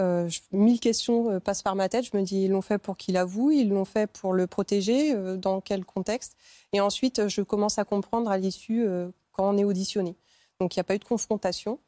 [0.00, 2.04] Euh, mille questions euh, passent par ma tête.
[2.12, 5.14] Je me dis, ils l'ont fait pour qu'il avoue, ils l'ont fait pour le protéger,
[5.14, 6.34] euh, dans quel contexte
[6.72, 10.14] Et ensuite, je commence à comprendre à l'issue euh, quand on est auditionné.
[10.60, 11.78] Donc il n'y a pas eu de confrontation.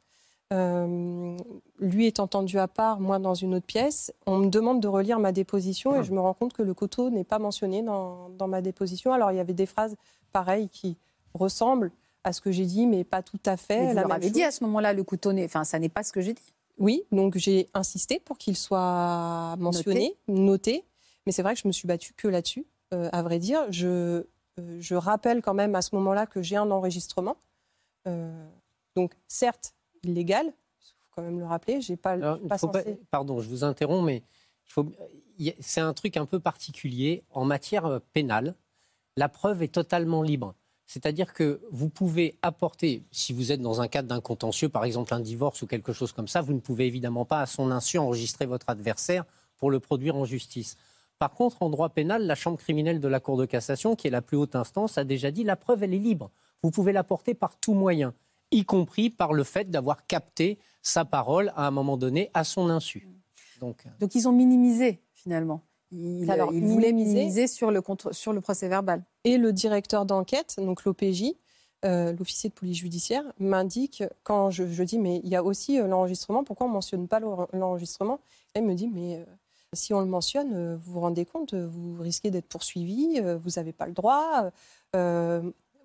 [1.79, 4.13] Lui est entendu à part, moi dans une autre pièce.
[4.25, 7.09] On me demande de relire ma déposition et je me rends compte que le couteau
[7.09, 9.13] n'est pas mentionné dans, dans ma déposition.
[9.13, 9.95] Alors il y avait des phrases
[10.33, 10.97] pareilles qui
[11.33, 11.91] ressemblent
[12.23, 13.79] à ce que j'ai dit, mais pas tout à fait.
[13.79, 14.33] Mais Vous la leur même avez chose.
[14.33, 15.45] dit à ce moment-là, le couteau n'est.
[15.45, 16.53] Enfin, ça n'est pas ce que j'ai dit.
[16.81, 20.83] Oui, donc j'ai insisté pour qu'il soit mentionné, noté.
[21.27, 23.71] Mais c'est vrai que je me suis battue que là-dessus, euh, à vrai dire.
[23.71, 24.25] Je, euh,
[24.79, 27.37] je rappelle quand même à ce moment-là que j'ai un enregistrement.
[28.07, 28.47] Euh,
[28.95, 30.51] donc, certes, illégal, il
[31.03, 31.81] faut quand même le rappeler.
[31.81, 34.23] J'ai pas, Alors, pas faut pas- pardon, je vous interromps, mais
[34.65, 34.87] il faut-
[35.59, 37.23] c'est un truc un peu particulier.
[37.29, 38.55] En matière pénale,
[39.17, 40.55] la preuve est totalement libre.
[40.91, 45.13] C'est-à-dire que vous pouvez apporter, si vous êtes dans un cadre d'un contentieux, par exemple
[45.13, 47.97] un divorce ou quelque chose comme ça, vous ne pouvez évidemment pas à son insu
[47.97, 49.23] enregistrer votre adversaire
[49.55, 50.75] pour le produire en justice.
[51.17, 54.11] Par contre, en droit pénal, la Chambre criminelle de la Cour de cassation, qui est
[54.11, 56.29] la plus haute instance, a déjà dit la preuve, elle est libre.
[56.61, 58.13] Vous pouvez l'apporter par tout moyen,
[58.51, 62.69] y compris par le fait d'avoir capté sa parole à un moment donné à son
[62.69, 63.07] insu.
[63.61, 65.63] Donc, Donc ils ont minimisé finalement.
[65.91, 69.03] Ils, Alors, voulaient minimiser- minimiser sur le, contre- sur le procès verbal.
[69.23, 71.33] Et le directeur d'enquête, donc l'OPJ,
[71.83, 75.79] euh, l'officier de police judiciaire, m'indique, quand je, je dis, mais il y a aussi
[75.79, 78.19] euh, l'enregistrement, pourquoi on ne mentionne pas l'en- l'enregistrement?
[78.55, 79.25] Il me dit, mais euh,
[79.73, 83.87] si on le mentionne, vous vous rendez compte, vous risquez d'être poursuivi, vous n'avez pas
[83.87, 84.51] le droit,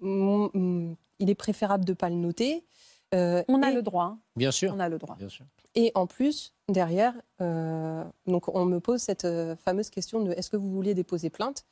[0.00, 2.64] il est préférable de ne pas le noter.
[3.14, 4.04] Euh, On a et- le droit.
[4.04, 4.18] hein.
[4.36, 4.72] bien sûr.
[4.74, 5.16] On a le droit.
[5.16, 5.44] Bien sûr.
[5.74, 10.50] et en plus, derrière, euh, donc on me pose cette euh, fameuse question de est-ce
[10.50, 11.64] que vous vouliez déposer plainte?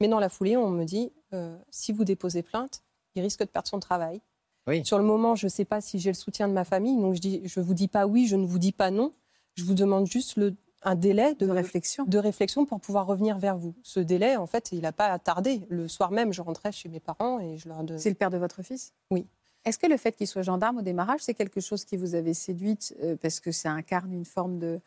[0.00, 2.82] Mais dans la foulée, on me dit euh, si vous déposez plainte,
[3.14, 4.20] il risque de perdre son travail.
[4.66, 4.84] Oui.
[4.84, 7.14] Sur le moment, je ne sais pas si j'ai le soutien de ma famille, donc
[7.14, 9.12] je dis je vous dis pas oui, je ne vous dis pas non.
[9.56, 12.04] Je vous demande juste le, un délai de, De réflexion.
[12.06, 13.74] de réflexion pour pouvoir revenir vers vous.
[13.82, 15.60] Ce délai, en fait, il n'a pas tardé.
[15.68, 17.98] Le soir même, je rentrais chez mes parents et je leur donnais.
[18.00, 18.92] C'est le père de votre fils?
[19.10, 19.26] Oui.
[19.64, 22.34] Est-ce que le fait qu'il soit gendarme au démarrage, c'est quelque chose qui vous avait
[22.34, 24.80] séduite euh, parce que ça incarne une forme de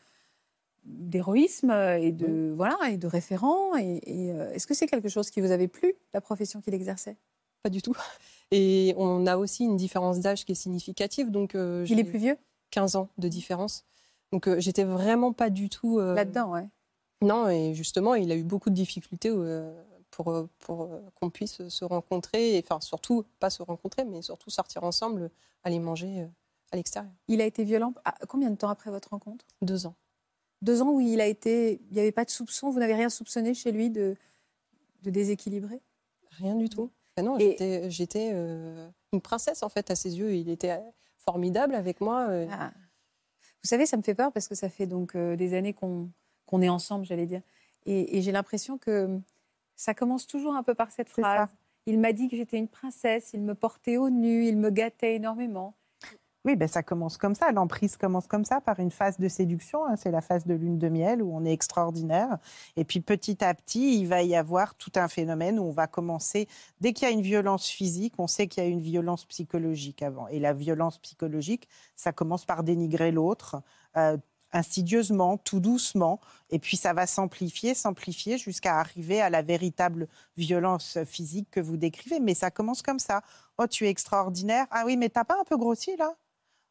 [0.86, 5.30] d'héroïsme et de voilà et de référent et, et, euh, est-ce que c'est quelque chose
[5.30, 7.16] qui vous avait plu la profession qu'il exerçait?
[7.62, 7.96] Pas du tout.
[8.52, 11.32] Et on a aussi une différence d'âge qui est significative.
[11.32, 12.38] Donc, euh, Il est plus vieux?
[12.70, 13.86] 15 ans de différence.
[14.32, 16.68] Donc j'étais vraiment pas du tout euh, là-dedans, ouais.
[17.22, 19.32] Non, et justement, il a eu beaucoup de difficultés
[20.16, 24.22] pour, euh, pour euh, qu'on puisse se rencontrer, et, enfin surtout pas se rencontrer, mais
[24.22, 25.30] surtout sortir ensemble,
[25.64, 26.28] aller manger euh,
[26.72, 27.12] à l'extérieur.
[27.28, 27.94] Il a été violent.
[28.06, 29.46] ah, combien de temps après votre rencontre?
[29.62, 29.96] Deux ans.
[30.62, 32.70] Deux ans où il a été, il n'y avait pas de soupçon.
[32.72, 34.16] Vous n'avez rien soupçonné chez lui de
[35.04, 35.82] de déséquilibré
[36.32, 36.90] Rien du tout.
[37.18, 40.34] Ah non, Et- j'étais, euh, une princesse en fait à ses yeux.
[40.36, 40.80] Il était
[41.18, 42.28] formidable avec moi.
[42.30, 42.72] euh, Ah.
[43.64, 46.10] Vous savez, ça me fait peur parce que ça fait donc euh, des années qu'on
[46.46, 47.42] qu'on est ensemble, j'allais dire.
[47.86, 49.20] Et, et j'ai l'impression que
[49.84, 51.50] ça commence toujours un peu par cette phrase.
[51.86, 55.16] Il m'a dit que j'étais une princesse, il me portait au nu, il me gâtait
[55.16, 55.76] énormément.
[56.46, 57.52] Oui, ben ça commence comme ça.
[57.54, 59.86] L'emprise commence comme ça, par une phase de séduction.
[59.86, 59.96] hein.
[59.96, 62.38] C'est la phase de lune de miel où on est extraordinaire.
[62.76, 65.88] Et puis petit à petit, il va y avoir tout un phénomène où on va
[65.88, 66.48] commencer.
[66.82, 70.02] Dès qu'il y a une violence physique, on sait qu'il y a une violence psychologique
[70.02, 70.28] avant.
[70.30, 73.62] Et la violence psychologique, ça commence par dénigrer l'autre.
[73.98, 74.18] euh,
[74.54, 80.98] insidieusement, tout doucement, et puis ça va s'amplifier, s'amplifier jusqu'à arriver à la véritable violence
[81.06, 82.20] physique que vous décrivez.
[82.20, 83.22] Mais ça commence comme ça.
[83.58, 84.68] Oh, tu es extraordinaire.
[84.72, 86.14] Ah oui, mais t'as pas un peu grossi là?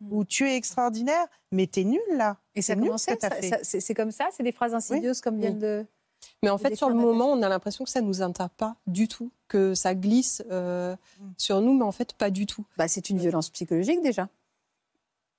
[0.00, 0.12] Mm.
[0.12, 2.36] Ou tu es extraordinaire, mais t'es nul là.
[2.54, 3.48] Et ça ce commençait, que t'as ça- fait.
[3.48, 5.86] ça- c'est c'est comme ça, c'est des phrases insidieuses comme viennent de.
[6.44, 9.08] Mais en fait, sur le moment, on a l'impression que ça nous atteint pas du
[9.08, 11.24] tout, que ça glisse euh, Mm.
[11.36, 12.64] sur nous, mais en fait, pas du tout.
[12.76, 14.28] Bah, c'est une violence psychologique déjà.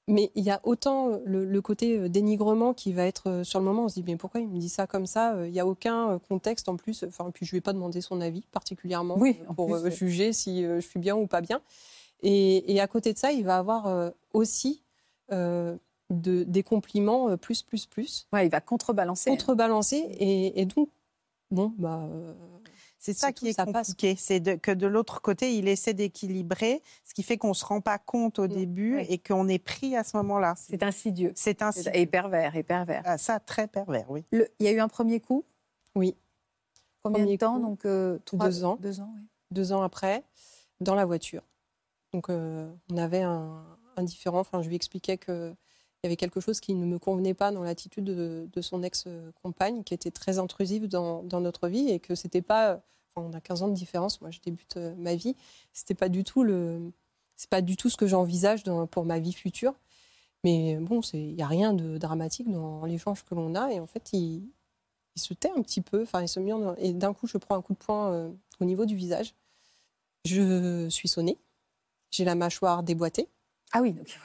[0.08, 3.44] Mais il y a autant euh, le, le côté euh, dénigrement qui va être euh,
[3.44, 5.52] sur le moment, on se dit mais pourquoi il me dit ça comme ça Il
[5.52, 7.04] n'y a aucun contexte en plus.
[7.08, 10.63] Enfin, puis je lui ai pas demandé son avis particulièrement Oui, pour plus, juger si
[10.63, 11.62] je suis bien ou pas bien.
[12.22, 14.82] Et, et à côté de ça, il va avoir aussi
[15.32, 15.76] euh,
[16.10, 18.28] de, des compliments plus, plus, plus.
[18.34, 19.30] Ouais, il va contrebalancer.
[19.30, 19.98] Contrebalancer.
[20.20, 20.89] Et, et donc,
[21.50, 22.02] bon, bah.
[22.12, 22.34] euh,
[23.06, 26.82] C'est ça qui est ça compliqué, c'est de- que de l'autre côté, il essaie d'équilibrer,
[27.04, 29.06] ce qui fait qu'on ne se rend pas compte au début oui.
[29.10, 30.54] et qu'on est pris à ce moment-là.
[30.58, 31.34] C'est- insidieux.
[31.36, 31.89] C'est ainsi.
[31.94, 33.02] Et pervers, et pervers.
[33.04, 34.24] Ah, ça, très pervers, oui.
[34.32, 35.44] Le- Il y a eu un premier coup?
[35.96, 36.16] Oui.
[37.04, 38.78] Combien Premier de temps coup, donc euh, trois- deux ans.
[38.80, 39.22] Deux ans, oui.
[39.52, 40.24] deux ans après,
[40.80, 41.42] dans la voiture.
[42.13, 43.66] Donc, euh, on avait un,
[43.98, 44.39] un différent.
[44.39, 45.18] Enfin, je lui expliquais
[46.04, 49.86] qu'il y avait quelque chose qui ne me convenait pas dans l'attitude de, son ex-compagne,
[49.86, 52.82] qui était très intrusive dans, notre vie et que c'était pas.
[53.16, 54.20] Enfin, on a 15 ans de différence.
[54.20, 55.38] Moi, je débute euh, ma vie.
[55.72, 56.92] C'était pas du tout le.
[57.38, 59.76] C'est pas du tout ce que j'envisage pour ma vie future.
[60.44, 63.72] Mais bon, il n'y a rien de dramatique dans l'échange que l'on a.
[63.72, 64.44] Et en fait, il,
[65.16, 66.02] il se tait un petit peu.
[66.02, 68.66] Enfin, il se met Et d'un coup, je prends un coup de poing euh, au
[68.66, 69.36] niveau du visage.
[70.26, 71.38] Je suis sonnée.
[72.12, 73.30] J'ai la mâchoire déboîtée.
[73.72, 74.20] Ah oui, donc,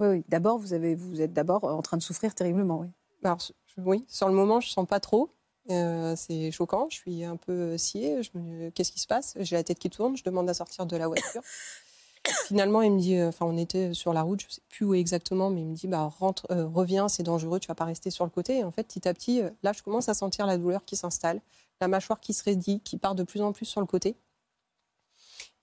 [0.00, 0.24] oui.
[0.28, 2.88] D'abord, vous, avez, vous êtes d'abord en train de souffrir terriblement, oui.
[3.24, 5.30] Alors, je- oui, sur le moment, je sens pas trop.
[5.70, 6.86] Euh, c'est choquant.
[6.90, 8.22] Je suis un peu sciée.
[8.22, 8.70] Je me...
[8.70, 9.34] Qu'est-ce qui se passe?
[9.40, 10.16] J'ai la tête qui tourne.
[10.16, 11.42] Je demande à sortir de la voiture.
[12.46, 14.94] Finalement, il me dit, euh, enfin, on était sur la route, je sais plus où
[14.94, 18.10] exactement, mais il me dit, bah, rentre, euh, reviens, c'est dangereux, tu vas pas rester
[18.10, 18.58] sur le côté.
[18.58, 20.96] Et en fait, petit à petit, euh, là, je commence à sentir la douleur qui
[20.96, 21.40] s'installe,
[21.80, 24.16] la mâchoire qui se raidit, qui part de plus en plus sur le côté.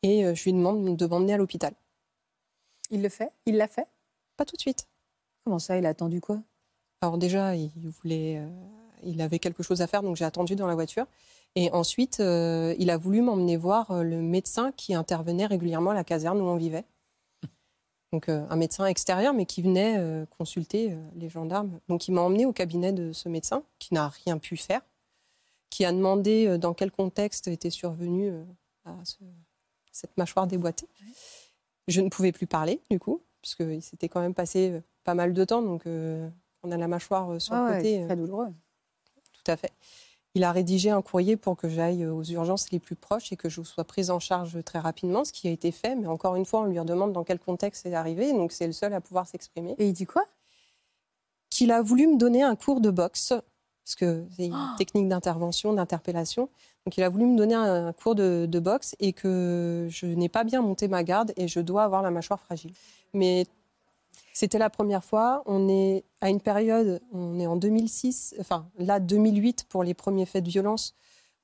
[0.04, 1.74] Et euh, je lui demande de m'emmener à l'hôpital.
[2.92, 3.32] Il le fait?
[3.46, 3.88] Il l'a fait?
[4.38, 4.88] Pas tout de suite.
[5.44, 6.42] Comment ça Il a attendu quoi?
[7.02, 8.50] Alors déjà, il voulait, euh,
[9.04, 11.06] il avait quelque chose à faire, donc j'ai attendu dans la voiture.
[11.56, 15.94] Et ensuite, euh, il a voulu m'emmener voir euh, le médecin qui intervenait régulièrement à
[15.94, 16.86] la caserne où on vivait.
[18.12, 21.80] Donc euh, un médecin extérieur, mais qui venait consulter les gendarmes.
[21.90, 24.82] Donc il m'a emmené au cabinet de ce médecin, qui n'a rien pu faire,
[25.70, 28.32] qui a demandé dans quel contexte était survenue
[28.86, 29.18] à ce-
[29.92, 30.88] cette mâchoire déboîtée.
[31.88, 35.34] Je ne pouvais plus parler, du coup, puisqu'il s'était quand même passé euh, pas mal
[35.34, 35.62] de temps.
[35.62, 36.28] Donc euh,
[36.64, 38.06] on a la mâchoire euh, sur Ah le ouais, côté.
[38.08, 38.48] très douloureux.
[39.34, 39.72] tout à fait.
[40.34, 43.50] Il a rédigé un courrier pour que j'aille aux urgences les plus proches et que
[43.50, 45.96] je sois prise en charge très rapidement, ce qui a été fait.
[45.96, 48.74] Mais encore une fois, on lui demande dans quel contexte c'est arrivé, donc c'est le
[48.74, 49.76] seul à pouvoir s'exprimer.
[49.78, 50.24] Et il dit quoi?
[51.52, 53.28] Qu'il a voulu me donner un cours de boxe,
[53.86, 56.50] parce que c'est une Oh technique d'intervention, d'interpellation.
[56.88, 60.30] Donc il a voulu me donner un cours de, de boxe et que je n'ai
[60.30, 62.74] pas bien monté ma garde et je dois avoir la mâchoire fragile.
[63.14, 63.46] Mais
[64.34, 65.44] c'était la première fois.
[65.46, 70.26] On est à une période, on est en 2006, enfin là 2008 pour les premiers
[70.26, 70.96] faits de violence.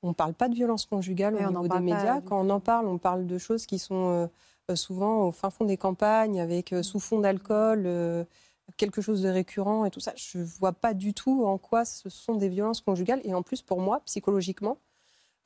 [0.02, 2.20] On ne parle pas de violence conjugale au niveau des pas médias.
[2.22, 4.28] Quand on en parle, on parle de choses qui sont
[4.70, 8.24] euh, souvent au fin fond des campagnes, avec euh, sous fond d'alcool, euh,
[8.76, 10.12] quelque chose de récurrent et tout ça.
[10.16, 13.20] Je ne vois pas du tout en quoi ce sont des violences conjugales.
[13.24, 14.78] Et en plus, pour moi, psychologiquement,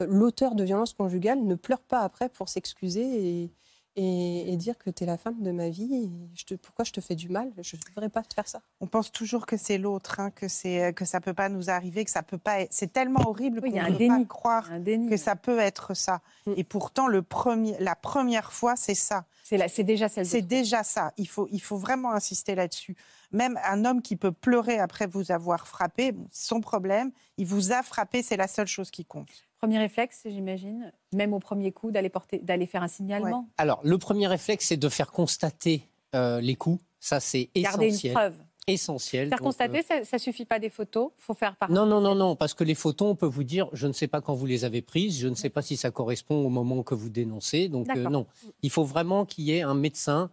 [0.00, 3.50] l'auteur de violences conjugales ne pleure pas après pour s'excuser et,
[3.96, 5.94] et- et dire que tu es la femme de ma vie.
[5.94, 7.52] Et je te- pourquoi je te fais du mal?
[7.62, 8.60] Je ne devrais pas te faire ça.
[8.80, 12.04] On pense toujours que c'est l'autre, hein, que c'est que ça peut pas nous arriver,
[12.04, 12.60] que ça peut pas.
[12.60, 14.26] être- C'est tellement horrible Oui, qu'on ne peut pas déni.
[14.26, 15.08] croire Un déni.
[15.08, 16.20] que ça peut être ça.
[16.46, 16.52] Mm.
[16.56, 19.24] Et pourtant, le premier, la première fois, c'est ça.
[19.42, 21.12] C'est déjà celle C'est déjà ça.
[21.18, 22.96] Il faut, il faut vraiment insister là-dessus.
[23.30, 27.12] Même un homme qui peut pleurer après vous avoir frappé, bon, son problème.
[27.36, 29.28] Il vous a frappé, c'est la seule chose qui compte.
[29.64, 33.48] Premier réflexe, j'imagine, même au premier coup, d'aller porter, d'aller faire un signalement.
[33.56, 36.82] Alors, le premier réflexe, c'est de faire constater euh, les coups.
[37.00, 38.12] Ça, c'est Garder une essentiel.
[38.12, 38.34] preuve.
[38.66, 39.28] Essentiel.
[39.28, 41.10] Faire Donc, constater, euh, ça, ça suffit pas des photos.
[41.18, 41.70] faut faire par.
[41.70, 44.06] Non, non, non, non, parce que les photos, on peut vous dire, je ne sais
[44.06, 46.82] pas quand vous les avez prises, je ne sais pas si ça correspond au moment
[46.82, 47.68] que vous dénoncez.
[47.68, 48.26] Donc, euh, non.
[48.62, 50.30] Il faut vraiment qu'il y ait un médecin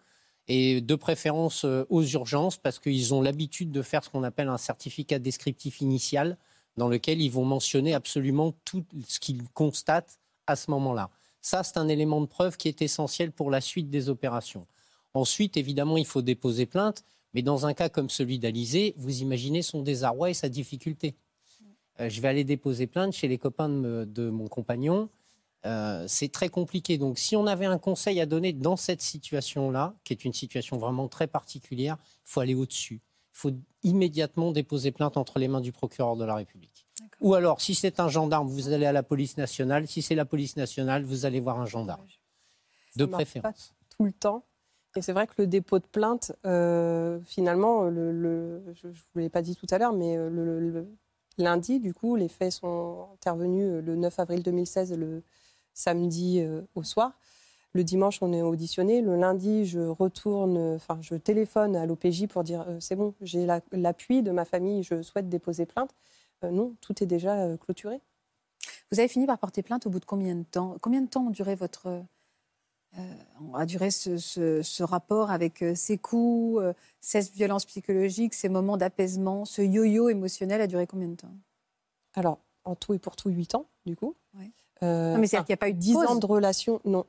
[0.48, 4.58] et de préférence aux urgences parce qu'ils ont l'habitude de faire ce qu'on appelle un
[4.58, 6.38] certificat descriptif initial
[6.78, 11.10] dans lequel ils vont mentionner absolument tout ce qu'ils constatent à ce moment-là.
[11.42, 14.68] Ça, c'est un élément de preuve qui est essentiel pour la suite des opérations.
[15.14, 17.04] Ensuite, évidemment, il faut déposer plainte,
[17.34, 21.16] mais dans un cas comme celui d'Alizé, vous imaginez son désarroi et sa difficulté.
[22.00, 25.10] Euh, je vais aller déposer plainte chez les copains de, mon compagnon.
[25.66, 26.98] Euh, c'est très compliqué.
[26.98, 30.78] Donc, si on avait un conseil à donner dans cette situation-là, qui est une situation
[30.78, 33.02] vraiment très particulière, il faut aller au-dessus.
[33.34, 33.52] Il faut
[33.84, 36.86] immédiatement déposer plainte entre les mains du procureur de la République.
[37.22, 39.88] Ou alors, si c'est un gendarme, vous allez à la police nationale.
[39.88, 42.06] Si c'est la police nationale, vous allez voir un gendarme.
[42.96, 43.70] De Ça préférence.
[43.70, 44.44] Pas tout le temps.
[44.98, 49.20] Et c'est vrai que le dépôt de plainte, euh, finalement, le, le- je ne vous
[49.20, 50.86] l'ai pas dit tout à l'heure, mais euh, le,
[51.38, 55.24] lundi, du coup, les faits sont intervenus euh, le 9 avril 2016, le
[55.74, 57.13] samedi euh, au soir.
[57.74, 59.02] Le dimanche, on est auditionné.
[59.02, 63.46] Le lundi, je retourne, enfin, je téléphone à l'OPJ pour dire euh, c'est bon, j'ai
[63.46, 65.92] la- l'appui de ma famille, je souhaite déposer plainte.
[66.44, 68.02] Euh, non, tout est déjà euh, clôturé.
[68.92, 70.76] Vous avez fini par porter plainte au bout de combien de temps?
[70.82, 72.04] Combien de temps ont duré votre
[73.54, 76.62] a duré ce, ce- ce rapport avec ces coups,
[77.00, 81.32] ces violences psychologiques, ces moments d'apaisement, ce yo-yo émotionnel a duré combien de temps?
[82.16, 84.14] Alors, en tout et pour tout, 8 ans, du coup.
[84.38, 84.52] Ouais.
[84.84, 86.06] Euh, Non, mais c'est-à-dire qu'il n'y a pas eu de 10 pause.
[86.06, 87.06] ans de relation, non.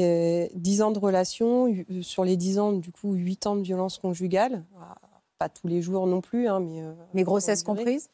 [0.00, 3.62] Euh, 10 ans de relation, euh, sur les 10 ans, du coup, 8 ans de
[3.62, 4.64] violence conjugale.
[4.80, 4.96] Ah,
[5.38, 6.82] Pas tous les jours non plus, hein, mais.
[6.82, 8.10] euh, Mais grossesse comprise?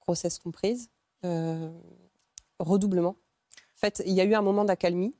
[0.00, 0.90] Grossesse comprise.
[1.24, 1.70] Euh,
[2.58, 3.10] redoublement.
[3.56, 5.14] En fait, il y a eu un moment d'accalmie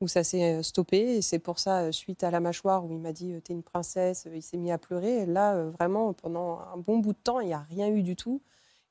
[0.00, 1.16] où ça s'est euh, stoppé.
[1.16, 3.52] Et c'est pour ça, euh, suite à la mâchoire, où il m'a dit euh, T'es
[3.52, 5.22] une princesse, euh, il s'est mis à pleurer.
[5.22, 8.02] Et là, euh, vraiment, pendant un bon bout de temps, il n'y a rien eu
[8.02, 8.40] du tout.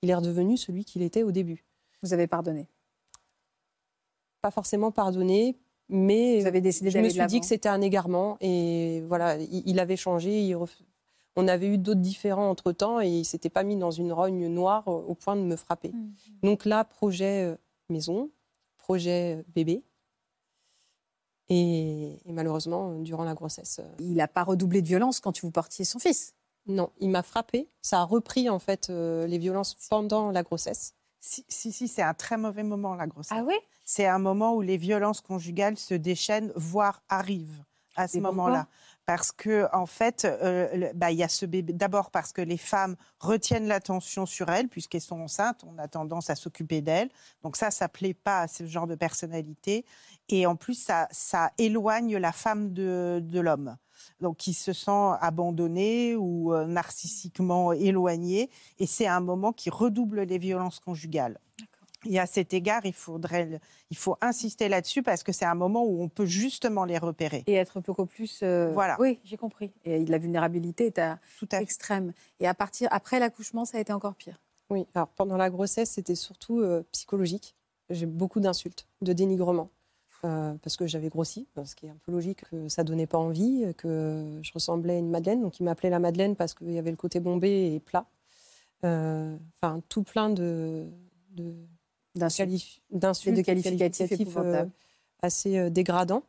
[0.01, 1.65] Il est redevenu celui qu'il était au début.
[2.01, 2.67] Vous avez pardonné?
[4.41, 5.57] Pas forcément pardonné,
[5.89, 8.37] mais Vous avez décidé je me suis dit que c'était un égarement.
[8.41, 10.41] Et voilà, il, il avait changé.
[10.41, 10.81] il ref-
[11.35, 14.47] On avait eu d'autres différends entre temps et il s'était pas mis dans une rogne
[14.47, 15.89] noire au point de me frapper.
[15.93, 16.13] Mhm.
[16.43, 17.55] Donc là, projet euh,
[17.89, 18.29] maison,
[18.77, 19.83] projet euh, bébé.
[21.49, 25.51] Et, et malheureusement, euh, durant la grossesse, Il n'a pas redoublé de violence quand vous
[25.51, 26.33] portiez son fils?
[26.67, 27.67] non, il m'a frappé.
[27.81, 30.93] Ça a repris en fait euh, les violences pendant la grossesse.
[31.19, 33.37] Si, si, si, c'est un très mauvais moment, la grossesse.
[33.45, 33.55] oui
[33.85, 37.63] C'est un moment où les violences conjugales se déchaînent, voire arrivent
[37.95, 38.67] à ce moment-là.
[39.09, 41.73] Parce que, en fait, euh, bah, il y a ce bébé.
[41.73, 45.65] D'abord parce que les femmes retiennent l'attention sur elles, puisqu'elles sont enceintes.
[45.65, 47.09] On a tendance à s'occuper d'elles.
[47.41, 49.83] Donc, ça, ça plaît pas à ce genre de personnalité.
[50.27, 53.77] Et en plus, ça, ça éloigne la femme de, de l'homme.
[54.21, 58.51] Donc, qui se sent abandonné ou euh, narcissiquement éloigné.
[58.77, 61.39] Et c'est un moment qui redouble les violences conjugales.
[62.05, 63.59] Et à cet égard, il, faudrait, le-
[63.89, 67.43] il faut insister là-dessus parce que c'est un moment où on peut justement les repérer.
[67.47, 68.39] Et être beaucoup plus.
[68.41, 68.95] euh, Voilà.
[68.99, 69.71] Oui, j'ai compris.
[69.83, 71.63] Et la vulnérabilité est à Tout à fait.
[71.63, 72.13] extrême.
[72.39, 74.39] Et à partir après l'accouchement, ça a été encore pire.
[74.69, 77.55] Oui, alors pendant la grossesse, c'était surtout euh, psychologique.
[77.89, 79.69] J'ai beaucoup d'insultes, de dénigrement.
[80.25, 83.17] euh, parce que j'avais grossi, ce qui est un peu logique, que ça donnait pas
[83.17, 85.41] envie, que je ressemblais à une Madeleine.
[85.41, 88.05] Donc, il m'appelait la Madeleine parce qu'il y avait le côté bombé et plat.
[88.85, 90.87] Euh, Enfin, tout plein de,
[91.31, 91.53] de,
[92.19, 93.35] D'insultes.
[93.35, 94.71] de qualificatifs euh, épouvantables.
[95.21, 96.23] assez euh, dégradants.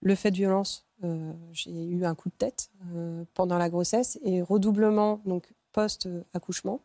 [0.00, 2.70] Le fait de violence, euh, j'ai eu un coup de tête
[3.34, 6.80] pendant la grossesse et redoublement, donc post-accouchement,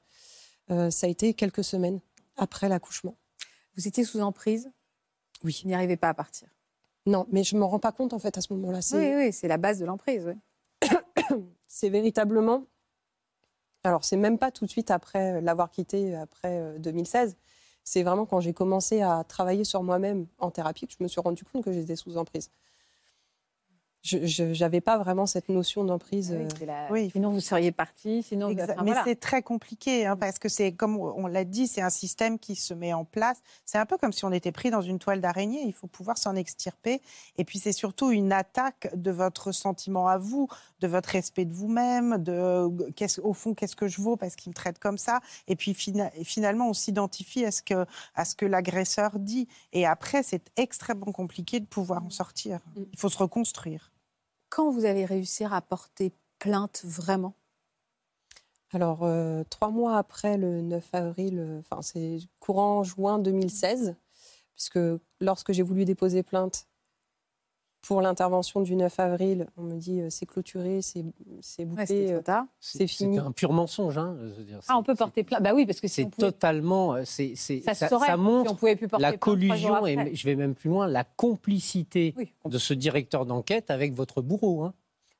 [0.69, 1.99] ça a été quelques semaines
[2.37, 3.15] après l'accouchement.
[3.75, 4.71] Vous étiez sous emprise?
[5.43, 5.59] Oui.
[5.61, 6.47] Vous n'y arrivez pas à partir?
[7.05, 8.79] Non, mais je ne m'en rends pas compte en fait à ce moment-là.
[8.93, 10.25] Oui, oui, c'est la base de l'emprise.
[10.25, 10.87] oui.
[11.67, 12.65] c'est véritablement.
[13.83, 17.35] Alors, c'est même pas tout de suite après l'avoir quitté, après euh, 2016.
[17.83, 21.21] C'est vraiment quand j'ai commencé à travailler sur moi-même en thérapie que je me suis
[21.21, 22.49] rendu compte que j'étais sous emprise.
[24.03, 26.31] Je n'avais pas vraiment cette notion d'emprise.
[26.35, 27.09] Oui, euh, c'est la- Oui.
[27.11, 28.23] Sinon, vous seriez parti.
[28.23, 28.71] Sinon, vous- Exact.
[28.73, 29.03] enfin, Mais voilà.
[29.05, 32.55] c'est très compliqué hein, parce que c'est comme on l'a dit, c'est un système qui
[32.55, 33.37] se met en place.
[33.63, 35.61] C'est un peu comme si on était pris dans une toile d'araignée.
[35.65, 36.99] Il faut pouvoir s'en extirper.
[37.37, 40.47] Et puis c'est surtout une attaque de votre sentiment à vous,
[40.79, 44.49] de votre respect de vous-même, de qu'est-ce- au fond qu'est-ce que je vaux parce qu'il
[44.49, 45.19] me traite comme ça.
[45.47, 47.85] Et puis fina- finalement on s'identifie à ce que
[48.15, 49.47] à ce que l'agresseur dit.
[49.73, 52.59] Et après c'est extrêmement compliqué de pouvoir en sortir.
[52.75, 52.81] Mm.
[52.93, 53.90] Il faut se reconstruire.
[54.51, 57.35] Quand vous allez réussir à porter plainte vraiment?
[58.73, 63.95] Alors, euh, trois mois après le 9 avril, euh, enfin, c'est courant juin 2016,
[64.53, 64.79] puisque
[65.21, 66.67] lorsque j'ai voulu déposer plainte
[67.81, 71.03] pour l'intervention du 9 avril, on me dit euh, c'est clôturé, c'est
[71.41, 71.85] c'est Ouais, bouclé.
[71.87, 73.17] C'était euh, c'est fini.
[73.19, 73.97] un pur mensonge.
[73.97, 75.41] hein, je veux dire, Ah, on c'est- peut porter plainte.
[75.41, 76.93] Bah oui, parce que si C'est pouvait, totalement.
[76.93, 80.25] euh, C'est, c'est- ça, ça si montre on pouvait plus porter la collusion et je
[80.25, 84.63] vais même plus loin, la complicité Oui, de ce directeur d'enquête avec votre bourreau.
[84.63, 84.73] hein.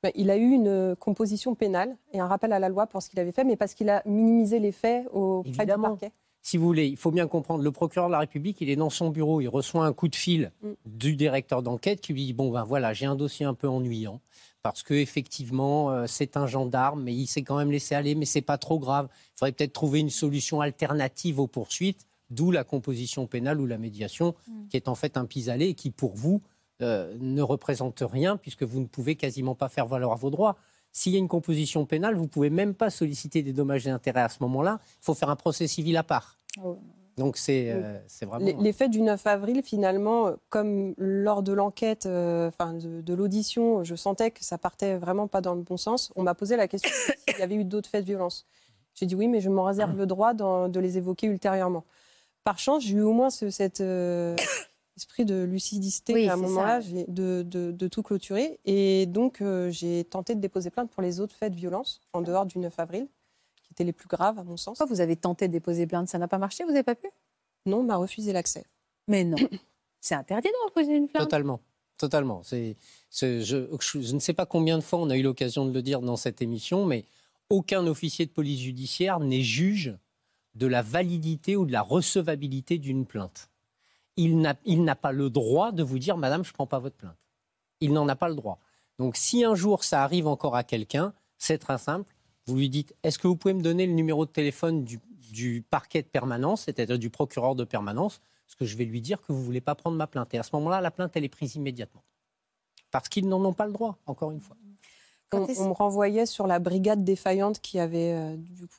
[0.04, 3.10] Ben, il a eu une composition pénale et un rappel à la loi pour ce
[3.10, 5.89] qu'il avait fait, mais parce qu'il a minimisé les faits au près du Évidemment.
[5.89, 6.12] parquet.
[6.44, 8.90] Si vous voulez, il faut bien comprendre, le procureur de la République, il est dans
[8.90, 10.70] son bureau, il reçoit un coup de fil Mm.
[10.86, 14.20] du directeur d'enquête qui lui dit, bon ben voilà, j'ai un dossier un peu ennuyant,
[14.64, 18.26] parce que effectivement, euh, c'est un gendarme, mais il s'est quand même laissé aller, mais
[18.26, 19.08] c'est pas trop grave.
[19.12, 23.78] Il faudrait peut-être trouver une solution alternative aux poursuites, d'où la composition pénale ou la
[23.78, 24.68] médiation, Mm.
[24.70, 26.42] qui est en fait un pis-aller et qui, pour vous,
[26.82, 30.58] euh, ne représente rien, puisque vous ne pouvez quasiment pas faire valoir vos droits.
[30.92, 33.90] S'il y a une composition pénale, vous ne pouvez même pas solliciter des dommages et
[33.90, 34.80] intérêts à ce moment-là.
[35.02, 36.40] Il faut faire un procès civil à part.
[36.64, 36.80] Oh.
[37.18, 38.46] Donc c'est euh, vraiment.
[38.46, 43.02] Les, les faits du 9 avril, finalement, euh, comme lors de l'enquête, euh, enfin de,
[43.02, 46.12] de l'audition, je sentais que ça partait vraiment pas dans le bon sens.
[46.16, 46.90] On m'a posé la question
[47.28, 48.46] s'il y avait eu d'autres faits de violence.
[48.96, 51.86] J'ai dit oui, mais je m'en réserve le droit de les évoquer ultérieurement.
[52.44, 54.36] Par chance, j'ai eu au moins ce, cet euh,
[54.98, 58.60] esprit de lucidité Oui, à un moment-là, de, de- de tout clôturer.
[58.66, 62.22] Et donc, euh, j'ai tenté de déposer plainte pour les autres faits de violence en
[62.22, 63.08] dehors du 9 avril,
[63.64, 64.78] qui étaient les plus graves à mon sens.
[64.78, 66.08] Pourquoi vous avez tenté de déposer plainte?
[66.10, 66.64] Ça n'a pas marché?
[66.64, 67.08] Vous n'avez pas pu?
[67.66, 68.66] Non, on m'a refusé l'accès.
[69.08, 69.38] Mais non.
[70.02, 71.24] C'est interdit de reposer une plainte?
[71.24, 71.60] Totalement.
[71.98, 72.42] totalement.
[72.44, 72.76] C'est,
[73.12, 76.16] je ne sais pas combien de fois on a eu l'occasion de le dire dans
[76.18, 77.06] cette émission, mais
[77.52, 79.96] aucun officier de police judiciaire n'est juge
[80.56, 83.51] de la validité ou de la recevabilité d'une plainte.
[84.24, 84.39] Il
[84.84, 87.17] n'a, pas le droit de vous dire, Madame, je ne prends pas votre plainte.
[87.80, 88.59] Il n'en a pas le droit.
[88.99, 92.13] Donc si un jour ça arrive encore à quelqu'un, c'est très simple.
[92.45, 94.99] Vous lui dites, est-ce que vous pouvez me donner le numéro de téléphone du,
[95.32, 99.22] du parquet de permanence, c'est-à-dire du procureur de permanence Parce que je vais lui dire
[99.22, 100.34] que vous ne voulez pas prendre ma plainte.
[100.34, 102.03] Et à ce moment-là, la plainte, elle est prise immédiatement.
[102.91, 104.57] Parce qu'ils n'en ont pas le droit, encore une fois.
[105.34, 108.76] On, on me renvoyait sur la brigade défaillante qui avait, euh, du coup,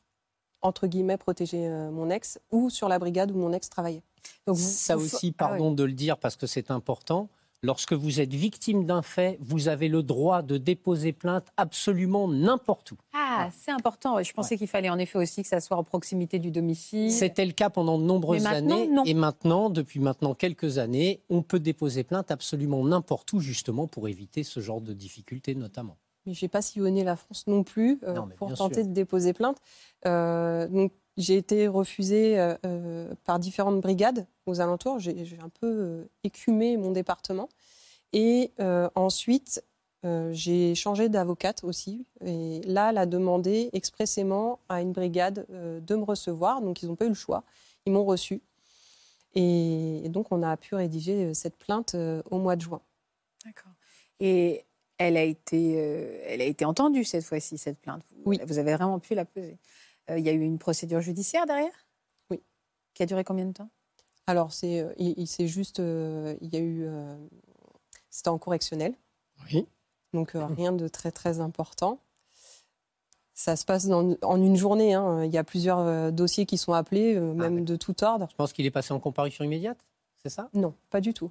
[0.63, 4.03] entre guillemets, protégé euh, mon ex, ou sur la brigade où mon ex travaillait.
[4.47, 5.33] Donc vous- Ça vous- aussi, Ah oui.
[5.33, 7.29] pardon de le dire parce que c'est important.
[7.65, 12.91] Lorsque vous êtes victime d'un fait, vous avez le droit de déposer plainte absolument n'importe
[12.91, 12.97] où.
[13.15, 14.21] Ah, c'est important.
[14.21, 17.13] Je pensais qu'il fallait en effet aussi que ça soit en proximité du domicile.
[17.13, 18.89] C'était le cas pendant de nombreuses années.
[18.89, 19.05] non.
[19.05, 24.09] Et maintenant, depuis maintenant quelques années, on peut déposer plainte absolument n'importe où, justement, pour
[24.09, 25.97] éviter ce genre de difficultés, notamment.
[26.27, 28.87] Mais j'ai pas sillonné la France non plus euh, Non, pour tenter sûr.
[28.87, 29.59] de déposer plainte.
[30.07, 34.99] Euh, donc j'ai été refusée euh, par différentes brigades aux alentours.
[34.99, 37.49] J'ai j'ai un peu euh, écumé mon département.
[38.13, 39.65] Et euh, ensuite,
[40.05, 42.07] euh, j'ai changé d'avocate aussi.
[42.25, 46.61] Et là, elle a demandé expressément à une brigade euh, de me recevoir.
[46.63, 47.43] Donc ils n'ont pas eu le choix.
[47.87, 48.41] Ils m'ont reçu.
[49.35, 52.81] Et, et donc on a pu rédiger cette plainte euh, au mois de juin.
[53.45, 53.73] D'accord.
[54.21, 54.65] Et
[55.03, 58.03] elle a été, euh, elle a été entendue cette fois-ci cette plainte.
[58.11, 58.41] Vous, Oui.
[58.47, 59.59] Vous avez vraiment pu la poser.
[60.11, 61.87] Euh, Il y a eu une procédure judiciaire derrière?
[62.31, 62.41] Oui.
[62.95, 63.69] Qui a duré combien de temps?
[64.27, 67.17] Alors, c'est, euh, il, il s'est juste, euh, il y a eu, euh,
[68.11, 68.95] c'était en correctionnel,
[69.53, 69.67] Oui.
[70.13, 71.99] donc euh, rien de très très important.
[73.35, 74.95] Ça se passe dans- en une journée.
[74.95, 75.25] hein.
[75.25, 78.29] Il y a plusieurs euh, dossiers qui sont appelés, euh, même de tout ordre.
[78.31, 79.79] Je pense qu'il est passé en comparution immédiate,
[80.23, 80.49] c'est ça?
[80.55, 81.31] Non, pas du tout.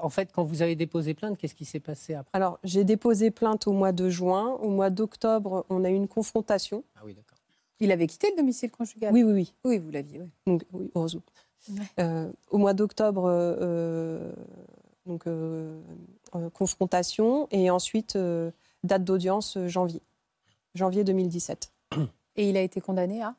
[0.00, 2.30] En fait, quand vous avez déposé plainte, qu'est-ce qui s'est passé après?
[2.32, 4.54] Alors, j'ai déposé plainte au mois de juin.
[4.60, 6.84] Au mois d'octobre, on a eu une confrontation.
[6.96, 7.38] Ah oui, d'accord.
[7.80, 9.12] Il avait quitté le domicile conjugal?
[9.12, 9.54] Oui, oui, oui.
[9.64, 10.20] Oui, vous l'aviez.
[10.20, 10.30] Oui.
[10.46, 11.22] Donc, oui, heureusement.
[11.70, 11.76] Ouais.
[12.00, 14.32] Euh, au mois d'octobre, euh, euh,
[15.06, 15.80] donc euh,
[16.34, 18.50] euh, confrontation et ensuite euh,
[18.84, 20.00] date d'audience janvier,
[20.74, 21.72] janvier 2017.
[22.36, 23.34] Et il a été condamné à?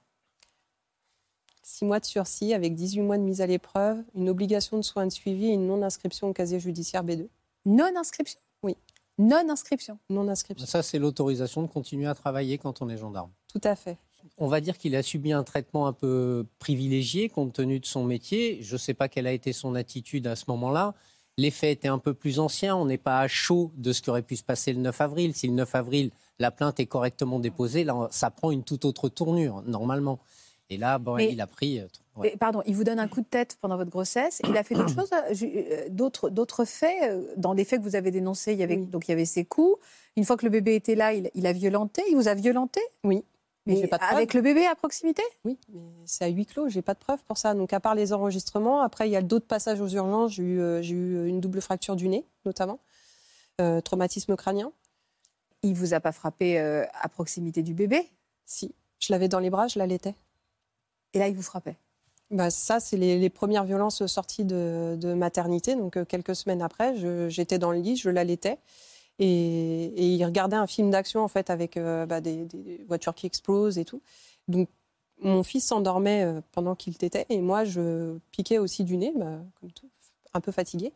[1.72, 5.06] Six mois de sursis avec 18 mois de mise à l'épreuve, une obligation de soins
[5.06, 7.28] de suivi et une non-inscription au casier judiciaire B2.
[7.64, 8.40] non-inscription?
[8.64, 8.76] Oui.
[9.20, 10.00] Non-inscription.
[10.10, 10.66] Non-inscription.
[10.66, 13.30] Ça, c'est l'autorisation de continuer à travailler quand on est gendarme.
[13.54, 14.00] Tout à fait.
[14.40, 18.04] On va dire qu'il a subi un traitement un peu privilégié compte tenu de son
[18.04, 18.64] métier.
[18.64, 20.96] Je ne sais pas quelle a été son attitude à ce moment-là.
[21.38, 22.76] Les faits étaient un peu plus anciens.
[22.76, 25.36] On n'est pas à chaud de ce qui aurait pu se passer le 9 avril.
[25.36, 26.10] Si le 9 avril,
[26.40, 30.20] la plainte est correctement déposée, là, ça prend une toute autre tournure, normalement.
[30.70, 31.80] Et là, bon, Mais- il a pris.
[31.80, 31.84] euh,
[32.16, 32.32] ouais.
[32.32, 34.42] Mais, pardon, il vous donne un coup de tête pendant votre grossesse.
[34.48, 37.96] Il a fait d'autres choses, euh, euh, d'autres, d'autres faits dans les faits que vous
[37.96, 38.54] avez dénoncés.
[38.54, 38.86] Il y avait Oui.
[38.86, 39.80] donc il y avait ces coups.
[40.16, 42.04] Une fois que le bébé était là, il, il a violenté.
[42.10, 42.82] Il vous a violenté?
[43.04, 43.24] Oui.
[43.66, 45.22] Mais Mais j'ai pas de avec le bébé à proximité?
[45.44, 47.54] Oui, mais c'est à huis clos, j'ai pas de preuves pour ça.
[47.54, 50.32] Donc à part les enregistrements, après il y a d'autres passages aux urgences.
[50.32, 52.80] J'ai eu, euh, j'ai eu une double fracture du nez, notamment,
[53.62, 54.72] Euh, traumatisme crânien.
[55.62, 58.10] Il vous a pas frappé euh, à proximité du bébé?
[58.46, 60.16] Si, je l'avais dans les bras, je l'allaitais.
[61.14, 61.78] Et là, il vous frappait.
[62.32, 65.76] Bah, ça, c'est les, premières violences sorties de, maternité.
[65.76, 66.96] Donc, euh, quelques semaines après,
[67.30, 68.60] j'étais dans le lit, je l'allaitais.
[69.18, 72.48] Et, et il regardait un film d'action, en fait, avec euh, bah, des,
[72.88, 74.02] voitures qui explosent et tout.
[74.48, 74.70] Donc,
[75.22, 77.26] mon fils s'endormait euh, pendant qu'il tétait.
[77.30, 79.40] Et moi, je piquais aussi du nez, bah,
[80.34, 80.94] un peu fatiguée.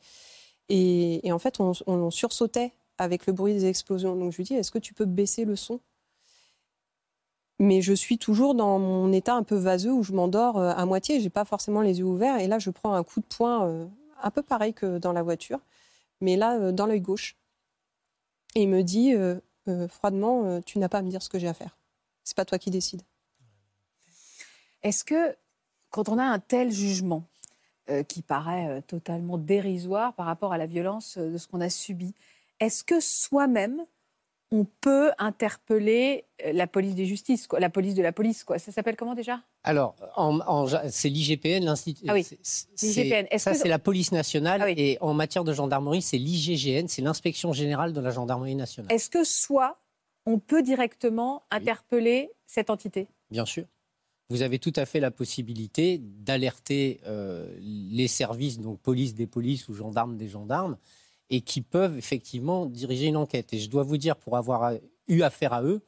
[0.70, 4.16] Et, en fait, on sursautait avec le bruit des explosions.
[4.16, 5.80] Donc, je lui dis, est-ce que tu peux baisser le son
[7.60, 10.86] mais je suis toujours dans mon état un peu vaseux où je m'endors euh, à
[10.86, 13.68] moitié, j'ai pas forcément les yeux ouverts et là je prends un coup de poing
[13.68, 13.86] euh,
[14.22, 15.60] un peu pareil que dans la voiture,
[16.22, 17.38] mais là euh, dans l'œil gauche.
[18.56, 19.16] Et il me dit
[19.90, 21.76] froidement tu n'as pas à me dire ce que j'ai à faire.
[22.24, 23.02] C'est pas toi qui décides.
[24.84, 25.36] Est-ce que
[25.90, 27.24] quand on a un tel jugement
[28.08, 32.14] qui paraît totalement dérisoire par rapport à la violence de ce qu'on a subi,
[32.60, 33.84] est-ce que soi-même
[34.56, 38.60] on peut interpeller euh, la police des justices, quoi, la police de la police, quoi.
[38.60, 39.42] Ça s'appelle comment déjà?
[39.64, 42.06] Alors, en- en- c'est l'IGPN, l'Institut.
[42.08, 42.24] Ah oui,
[42.82, 43.26] l'IGPN.
[43.40, 44.62] Ça, que- c'est la police nationale.
[44.62, 44.74] Ah oui.
[44.78, 48.92] Et en matière de gendarmerie, c'est l'IGGN, c'est l'inspection générale de la gendarmerie nationale.
[48.92, 49.80] Est-ce que soit
[50.26, 53.08] on peut directement interpeller cette entité?
[53.32, 53.66] Bien sûr.
[54.30, 59.68] Vous avez tout à fait la possibilité d'alerter euh, les services, donc police des polices
[59.68, 60.78] ou gendarmes des gendarmes,
[61.30, 63.54] et qui peuvent effectivement diriger une enquête.
[63.54, 64.74] Et je dois vous dire, pour avoir
[65.08, 65.82] eu affaire à eux,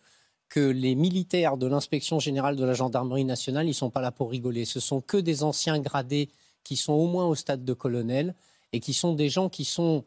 [0.49, 4.11] que les militaires de l'inspection générale de la gendarmerie nationale, ils ne sont pas là
[4.11, 4.65] pour rigoler.
[4.65, 6.29] Ce sont que des anciens gradés
[6.63, 8.35] qui sont au moins au stade de colonel
[8.71, 10.05] et qui sont des gens qui sont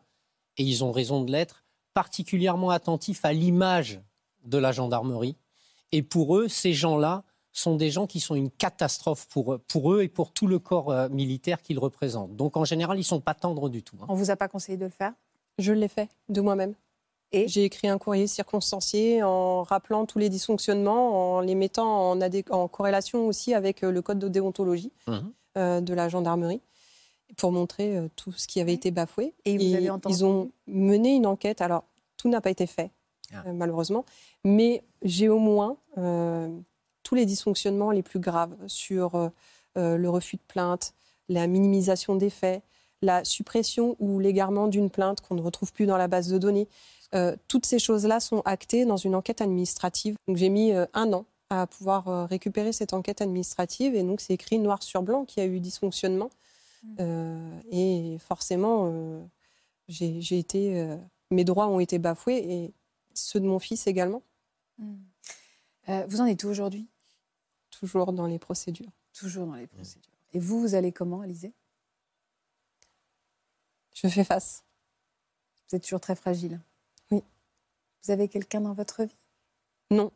[0.59, 1.64] et ils ont raison de l'être,
[1.95, 4.01] particulièrement attentifs à l'image
[4.45, 5.37] de la gendarmerie.
[5.93, 7.24] Et pour eux, ces gens-là
[7.61, 10.90] sont des gens qui sont une catastrophe pour, pour eux et pour tout le corps
[10.90, 12.36] euh, militaire qu'ils représentent.
[12.36, 13.96] Donc en général, ils ne sont pas tendres du tout.
[14.02, 14.06] hein.
[14.09, 15.12] On vous a pas conseillé de le faire?
[15.59, 16.74] Je l'ai fait de moi-même.
[17.32, 17.46] Et?
[17.48, 22.44] J'ai écrit un courrier circonstancié en rappelant tous les dysfonctionnements, en les mettant en, adé-
[22.50, 25.32] en corrélation aussi avec euh, le code de déontologie Mhm.
[25.59, 26.62] euh, de la gendarmerie
[27.36, 29.34] pour montrer euh, tout ce qui avait été bafoué.
[29.44, 31.61] Et vous avez entendu ils ont mené une enquête.
[31.61, 31.84] Alors,
[32.16, 32.90] tout n'a pas été fait,
[33.34, 33.42] Ah.
[33.46, 34.04] euh, malheureusement,
[34.44, 36.48] mais j'ai au moins euh,
[37.09, 39.30] tous les dysfonctionnements les plus graves sur euh,
[39.78, 40.92] euh, le refus de plainte,
[41.30, 42.62] la minimisation des faits,
[43.00, 46.68] la suppression ou l'égarement d'une plainte qu'on ne retrouve plus dans la base de données.
[47.14, 50.16] Euh, toutes ces choses-là sont actées dans une enquête administrative.
[50.26, 54.20] Donc j'ai mis euh, un an à pouvoir euh, récupérer cette enquête administrative et donc
[54.20, 56.28] c'est écrit noir sur blanc qu'il y a eu dysfonctionnement.
[57.00, 58.92] Euh, et forcément,
[59.88, 60.96] j'ai été,
[61.30, 62.74] mes droits ont été bafoués et
[63.14, 64.20] ceux de mon fils également,
[65.88, 66.86] Euh, vous en êtes où aujourd'hui?
[67.79, 68.91] Toujours dans les procédures.
[69.12, 70.12] Toujours dans les procédures.
[70.33, 71.53] Et vous, vous allez comment, Alizé
[73.95, 74.64] Je fais face.
[75.68, 76.61] Vous êtes toujours très fragile.
[77.11, 77.22] Oui.
[78.05, 79.16] Vous avez quelqu'un dans votre vie?
[79.91, 80.12] Non.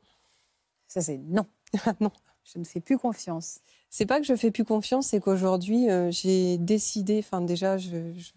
[0.89, 1.47] Ça, c'est non.
[2.01, 2.11] non.
[2.45, 3.61] Je ne fais plus confiance.
[3.89, 8.13] C'est pas que je fais plus confiance, c'est qu'aujourd'hui, euh, j'ai décidé, enfin déjà, je-
[8.15, 8.33] je-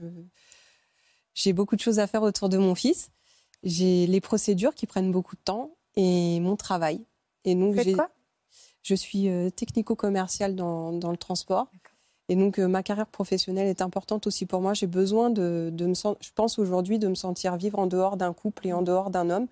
[1.34, 3.10] j'ai beaucoup de choses à faire autour de mon fils.
[3.64, 7.04] J'ai les procédures qui prennent beaucoup de temps et mon travail.
[7.46, 8.10] Et donc, Vous faites j'ai- quoi?
[8.86, 11.68] Je suis euh, technico-commerciale dans, dans le transport.
[12.30, 14.74] Et donc, euh, ma carrière professionnelle est importante aussi pour moi.
[14.74, 18.16] J'ai besoin de, de me sen- je pense aujourd'hui, de me sentir vivre en dehors
[18.16, 19.48] d'un couple et en dehors d'un homme.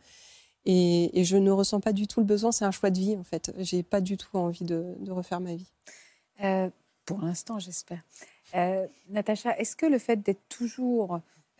[0.65, 2.51] Et, et je ne ressens pas du tout le besoin.
[2.51, 3.51] C'est un choix de vie, en fait.
[3.57, 5.71] J'ai pas du tout envie de, de refaire ma vie.
[6.43, 6.69] Euh,
[7.05, 8.01] Pour l'instant, j'espère.
[8.55, 11.19] Euh, Natacha, est-ce que le fait d'être toujours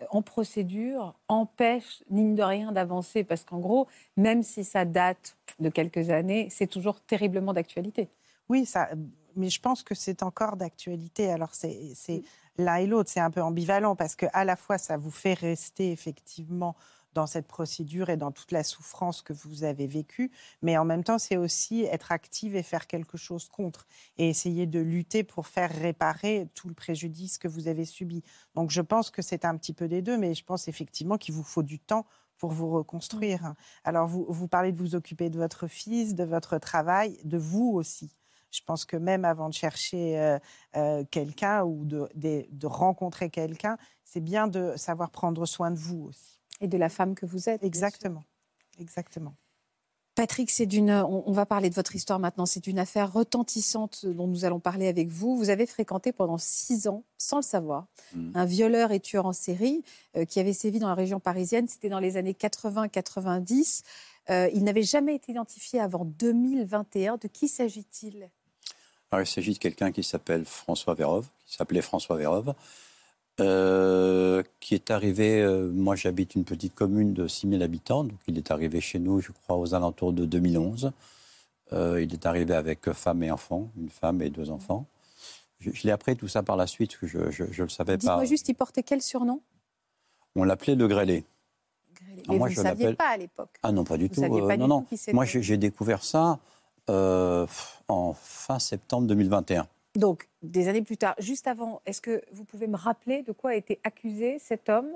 [0.10, 3.88] en procédure empêche, mine de rien, d'avancer Parce qu'en gros,
[4.18, 8.10] même si ça date de quelques années, c'est toujours terriblement d'actualité.
[8.50, 8.90] Oui, ça,
[9.36, 11.32] mais je pense que c'est encore d'actualité.
[11.32, 12.24] Alors, c'est c'est
[12.58, 15.34] l'un et l'autre, c'est un peu ambivalent parce que à la fois, ça vous fait
[15.34, 16.76] rester effectivement
[17.14, 21.04] dans cette procédure et dans toute la souffrance que vous avez vécue, mais en même
[21.04, 23.88] temps, c'est aussi être active et faire quelque chose contre
[24.18, 28.24] et essayer de lutter pour faire réparer tout le préjudice que vous avez subi.
[28.56, 31.34] Donc, je pense que c'est un petit peu des deux, mais je pense effectivement qu'il
[31.34, 32.06] vous faut du temps
[32.38, 33.54] pour vous reconstruire.
[33.84, 37.72] Alors, vous, vous parlez de vous occuper de votre fils, de votre travail, de vous
[37.74, 38.12] aussi.
[38.52, 40.38] Je pense que même avant de chercher euh,
[40.76, 45.78] euh, quelqu'un ou de, de- de rencontrer quelqu'un, c'est bien de savoir prendre soin de
[45.80, 46.40] vous aussi.
[46.64, 47.64] Et de la femme que vous êtes.
[47.64, 48.24] Exactement.
[48.80, 49.36] Exactement.
[50.16, 50.92] Patrick, c'est d'une.
[50.92, 52.46] On, on va parler de votre histoire maintenant.
[52.46, 55.36] C'est une affaire retentissante dont nous allons parler avec vous.
[55.36, 58.32] Vous avez fréquenté pendant six ans, sans le savoir, Mm.
[58.36, 59.84] un violeur et tueur en série
[60.16, 61.68] euh, qui avait sévi dans la région parisienne.
[61.68, 63.82] C'était dans les années 80-90.
[64.30, 67.18] Euh, il n'avait jamais été identifié avant 2021.
[67.18, 68.30] De qui s'agit-il?
[69.12, 72.54] Alors, il s'agit de quelqu'un qui s'appelle François Vérove, qui s'appelait François Vérove,
[73.40, 75.42] euh, qui est arrivé.
[75.42, 79.20] euh, moi, j'habite une petite commune de 6000 habitants, donc il est arrivé chez nous,
[79.20, 80.92] je crois, aux alentours de 2011.
[81.72, 84.86] Euh, il est arrivé avec femme et enfant, une femme et deux enfants.
[85.60, 87.98] Je, je l'ai appris tout ça par la suite, je ne le savais pas.
[87.98, 89.42] Dites-moi juste, il portait quel surnom?
[90.36, 91.24] On l'appelait le grêlé.
[91.96, 92.24] Grêlé.
[92.30, 93.50] Mais moi, vous ne saviez pas à l'époque?
[93.64, 94.22] Ah non, pas du Vous tout.
[94.22, 94.82] pas euh, du non, non.
[94.82, 94.98] tout.
[95.14, 96.40] Moi, j'ai découvert ça
[96.88, 99.68] en fin septembre 2021.
[99.96, 103.52] Donc, des années plus tard, juste avant, est-ce que vous pouvez me rappeler de quoi
[103.52, 104.90] a été accusé cet homme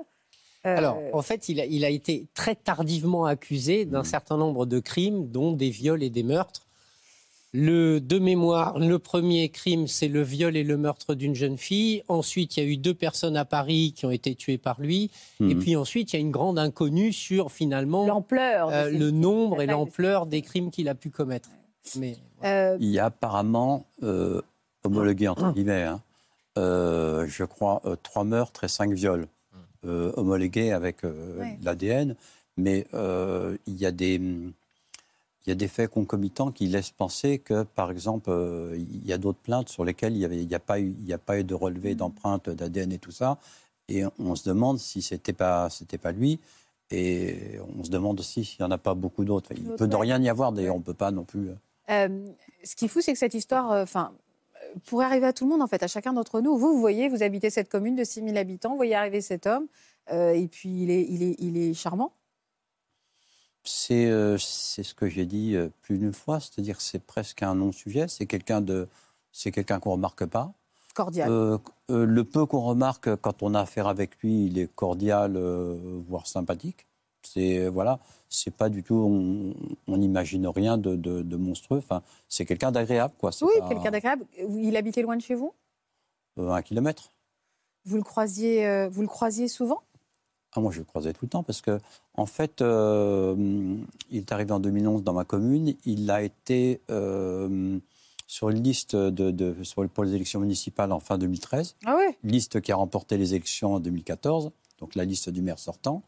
[0.66, 4.66] Euh, Alors, en fait, il a, il a été très tardivement accusé d'un certain nombre
[4.66, 6.66] de crimes, dont des viols et des meurtres.
[7.54, 12.02] Le, de mémoire, le premier crime, c'est le viol et le meurtre d'une jeune fille.
[12.08, 15.10] Ensuite, il y a eu deux personnes à Paris qui ont été tuées par lui.
[15.40, 15.58] Et Mhm.
[15.58, 19.66] puis ensuite, il y a une grande inconnue sur finalement l'ampleur, euh, le nombre et
[19.66, 21.48] l'ampleur des crimes qu'il a pu commettre.
[21.96, 23.86] Mais Euh, Il y a apparemment
[24.84, 25.32] homologué, Ah.
[25.32, 26.00] entre guillemets, hein,
[26.56, 29.26] euh, je crois, euh, trois meurtres et cinq viols
[29.84, 30.98] euh, homologués avec
[31.62, 32.16] l'ADN.
[32.56, 34.16] Mais il y a des.
[35.46, 38.30] Il y a des faits concomitants qui laissent penser que, par exemple,
[38.76, 40.78] il y a d'autres plaintes sur lesquelles il n'y a, a pas
[41.38, 41.96] eu de relevé Mm.
[41.96, 43.38] d'empreintes d'ADN et tout ça.
[43.88, 46.38] Et on se demande si ce n'était pas, c'était pas lui.
[46.90, 49.52] Et on se demande aussi s'il n'y en a pas beaucoup d'autres.
[49.56, 51.48] Il D'autres, peut de rien y avoir, d'ailleurs, on ne peut pas non plus.
[51.88, 52.26] euh,
[52.64, 54.18] ce qui est fou, c'est que cette histoire, enfin, euh,
[54.86, 56.56] pourrait arriver à tout le monde, en fait, à chacun d'entre nous.
[56.56, 59.66] Vous, vous voyez, vous habitez cette commune de 6000 habitants, vous voyez arriver cet homme,
[60.12, 62.12] euh, et puis il est, il est, il est charmant.
[63.68, 68.08] C'est euh, ce que j'ai dit euh, plus d'une fois, c'est-à-dire c'est presque un non-sujet,
[68.08, 68.64] c'est quelqu'un
[69.52, 70.52] quelqu'un qu'on remarque pas.
[70.94, 71.28] cordial.
[71.30, 71.58] Euh,
[71.90, 75.38] le peu qu'on remarque quand on a affaire avec lui, il est cordial,
[76.08, 76.86] voire sympathique.
[77.32, 77.98] C'est voilà,
[78.28, 79.54] c'est pas du tout,
[79.86, 81.78] on n'imagine rien de, de- de monstrueux.
[81.78, 83.30] Enfin, c'est quelqu'un d'agréable, quoi.
[83.42, 84.24] Oui, pas, quelqu'un d'agréable.
[84.50, 85.52] Il habitait loin de chez vous?
[86.38, 87.12] Euh, un kilomètre.
[87.84, 89.80] Vous le croisiez, euh, vous le croisiez souvent?
[90.52, 91.78] Ah, moi, je le croisais tout le temps parce que,
[92.14, 93.34] en fait, euh,
[94.10, 95.74] il est arrivé en 2011 dans ma commune.
[95.84, 97.78] Il a été euh,
[98.26, 101.76] sur une liste de, de- sur, pour les élections municipales en fin 2013.
[101.84, 104.50] Ah oui liste qui a remporté les élections en 2014,
[104.80, 106.02] donc la liste du maire sortant.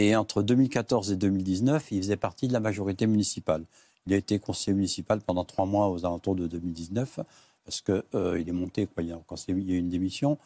[0.00, 3.66] Et entre 2014 et 2019, il faisait partie de la majorité municipale.
[4.06, 7.20] Il a été conseiller municipal pendant trois mois aux alentours de 2019,
[7.66, 10.38] parce qu'il il est monté quoi, il y a, il y a eu une démission.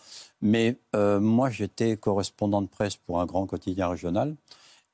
[0.42, 4.34] Mais euh, moi, j'étais correspondant de presse pour un grand quotidien régional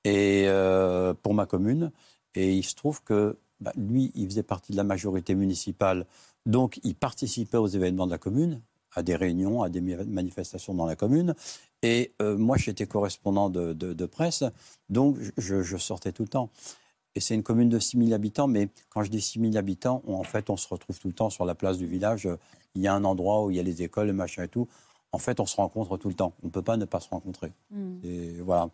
[0.04, 1.90] et euh, pour ma commune.
[2.34, 6.04] Et il se trouve que bah, lui, il faisait partie de la majorité municipale,
[6.44, 8.60] donc il participait aux événements de la commune,
[8.94, 11.34] à des réunions, à des manifestations dans la commune.
[11.82, 14.44] Et euh, moi, j'étais correspondant de, de- de presse,
[14.88, 16.50] donc je, je sortais tout le temps.
[17.14, 20.02] Et c'est une commune de 6 000 habitants, mais quand je dis 6 000 habitants,
[20.06, 22.28] on- en fait, on se retrouve tout le temps sur la place du village.
[22.74, 24.68] Il y a un endroit où il y a les écoles, le machin et tout.
[25.12, 26.34] En fait, on se rencontre tout le temps.
[26.42, 27.52] On ne peut pas ne pas se rencontrer.
[27.70, 27.98] Hmm.
[28.04, 28.70] Et voilà.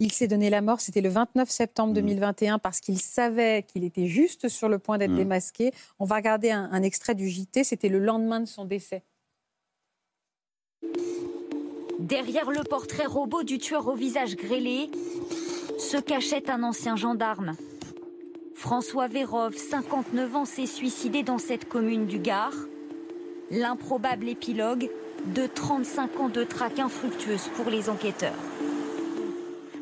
[0.00, 1.94] Il s'est donné la mort, c'était le 29 septembre Mm.
[1.96, 5.16] 2021, parce qu'il savait qu'il était juste sur le point d'être Mm.
[5.16, 5.72] démasqué.
[5.98, 9.02] On va regarder un, un extrait du JT, c'était le lendemain de son décès.
[11.98, 14.88] Derrière le portrait robot du tueur au visage grêlé
[15.78, 17.56] se cachait un ancien gendarme.
[18.54, 22.54] François Vérov, 59 ans, s'est suicidé dans cette commune du Gard.
[23.50, 24.90] L'improbable épilogue
[25.34, 28.34] de 35 ans de traque infructueuse pour les enquêteurs.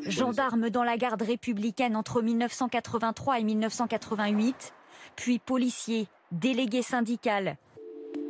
[0.01, 4.73] Gendarme dans la garde républicaine entre 1983 et 1988,
[5.15, 7.57] puis policier, délégué syndical.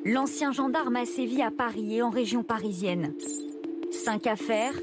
[0.04, 3.14] L'ancien gendarme a sévi à Paris et en région parisienne.
[3.92, 4.74] Cinq affaires,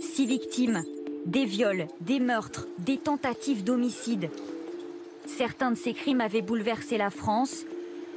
[0.00, 0.82] six victimes,
[1.26, 4.30] des viols, des meurtres, des tentatives d'homicide.
[5.26, 7.64] Certains de ces crimes avaient bouleversé la France.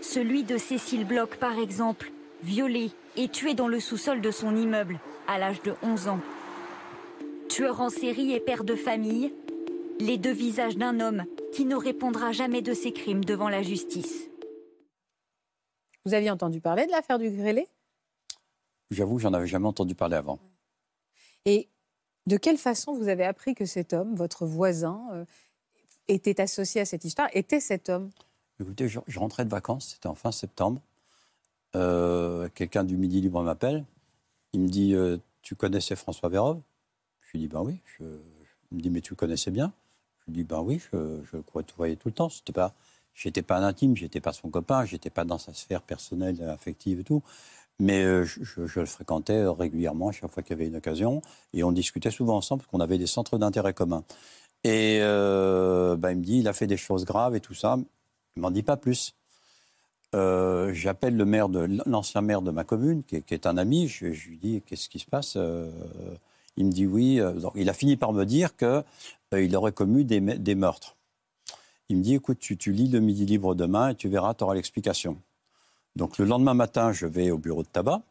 [0.01, 2.11] Celui de Cécile Bloch, par exemple,
[2.43, 6.19] violée et tuée dans le sous-sol de son immeuble à l'âge de 11 ans.
[7.49, 9.33] Tueur en série et père de famille,
[9.99, 11.23] les deux visages d'un homme
[11.53, 14.29] qui ne répondra jamais de ses crimes devant la justice.
[16.05, 17.67] Vous aviez entendu parler de l'affaire du grêlé
[18.89, 20.39] J'avoue, j'en avais jamais entendu parler avant.
[21.45, 21.69] Et
[22.25, 25.25] de quelle façon vous avez appris que cet homme, votre voisin, euh,
[26.07, 28.09] était associé à cette histoire Était cet homme?
[28.59, 30.81] Écoutez, je, je rentrais de vacances, c'était en fin septembre.
[31.75, 33.85] Euh, Quelqu'un du Midi Libre m'appelle.
[34.53, 36.61] Il me dit euh, Tu connaissais François Vérov?
[37.21, 37.79] Je lui dis Ben oui.
[37.99, 38.03] Je-
[38.71, 39.73] il me dit Mais tu le connaissais bien?
[40.21, 41.43] Je lui dis Ben oui, je, je le
[41.75, 42.29] voyais tout le temps.
[42.29, 42.73] C'était pas,
[43.13, 46.99] j'étais pas un intime, j'étais pas son copain, j'étais pas dans sa sphère personnelle, affective
[47.01, 47.21] et tout.
[47.79, 51.21] Mais euh, je, le fréquentais régulièrement, à chaque fois qu'il y avait une occasion.
[51.53, 54.03] Et on discutait souvent ensemble parce qu'on avait des centres d'intérêt communs.
[54.63, 57.77] Et euh, ben, il me dit Il a fait des choses graves et tout ça.
[58.35, 59.13] Il m'en dit pas plus.
[60.15, 63.87] Euh, J'appelle le maire de l'ancien maire de ma commune, qui est, un ami.
[63.87, 65.35] Je, lui dis qu'est-ce qui se passe.
[65.37, 65.69] Euh,
[66.55, 67.19] il me dit oui.
[67.19, 68.83] Euh, il a fini par me dire que
[69.33, 70.95] euh, il aurait commis des, me- des meurtres.
[71.89, 74.55] Il me dit écoute, tu lis le Midi Libre demain et tu verras, tu auras
[74.55, 75.21] l'explication.
[75.97, 78.03] Donc le lendemain matin, je vais au bureau de tabac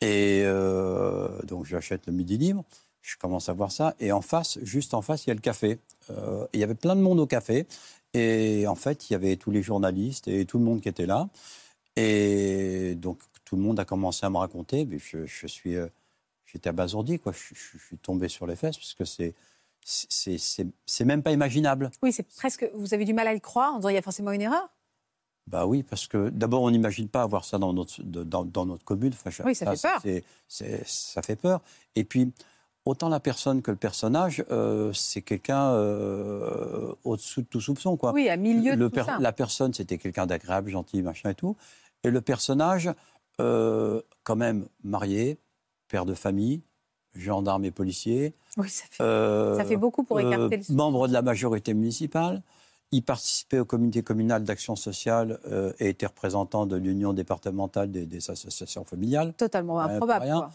[0.00, 2.64] et euh, donc j'achète le Midi Libre.
[3.02, 5.40] Je commence à voir ça et en face, juste en face, il y a le
[5.40, 5.78] café.
[6.10, 7.66] Euh, il y avait plein de monde au café.
[8.12, 11.06] Et en fait, il y avait tous les journalistes et tout le monde qui était
[11.06, 11.28] là.
[11.94, 14.84] Et donc, tout le monde a commencé à me raconter.
[14.84, 15.86] Mais je, suis, euh,
[16.46, 17.32] j'étais abasourdi, quoi.
[17.32, 19.34] Je, suis tombé sur les fesses parce que c'est,
[19.84, 21.92] c'est, même pas imaginable.
[22.02, 22.68] Oui, c'est presque.
[22.74, 24.68] Vous avez du mal à y croire en il y a forcément une erreur.
[25.50, 28.84] Bah oui, parce que d'abord, on n'imagine pas avoir ça dans notre, dans, dans notre
[28.84, 29.12] commune.
[29.12, 30.00] Enfin, Oui, ça fait peur.
[30.86, 31.60] ça fait peur.
[31.96, 32.32] Et puis,
[32.84, 38.12] autant la personne que le personnage, euh, c'est quelqu'un euh, au-dessous de tout soupçon, quoi.
[38.12, 39.18] Oui, à milieu de tout per- ça.
[39.20, 41.56] La personne, c'était quelqu'un d'agréable, gentil, machin et tout.
[42.04, 42.90] Et le personnage,
[43.40, 45.36] euh, quand même marié,
[45.88, 46.62] père de famille,
[47.14, 48.34] gendarme et policier.
[48.56, 49.02] Oui, ça fait,
[49.56, 50.74] ça fait beaucoup pour écarter le soupçon.
[50.76, 52.42] Membre de la majorité municipale.
[52.92, 58.04] Il participait au comité communal d'action sociale euh, et était représentant de l'union départementale des,
[58.06, 59.32] des associations familiales.
[59.34, 60.24] Totalement Ouais, improbable.
[60.24, 60.50] rien.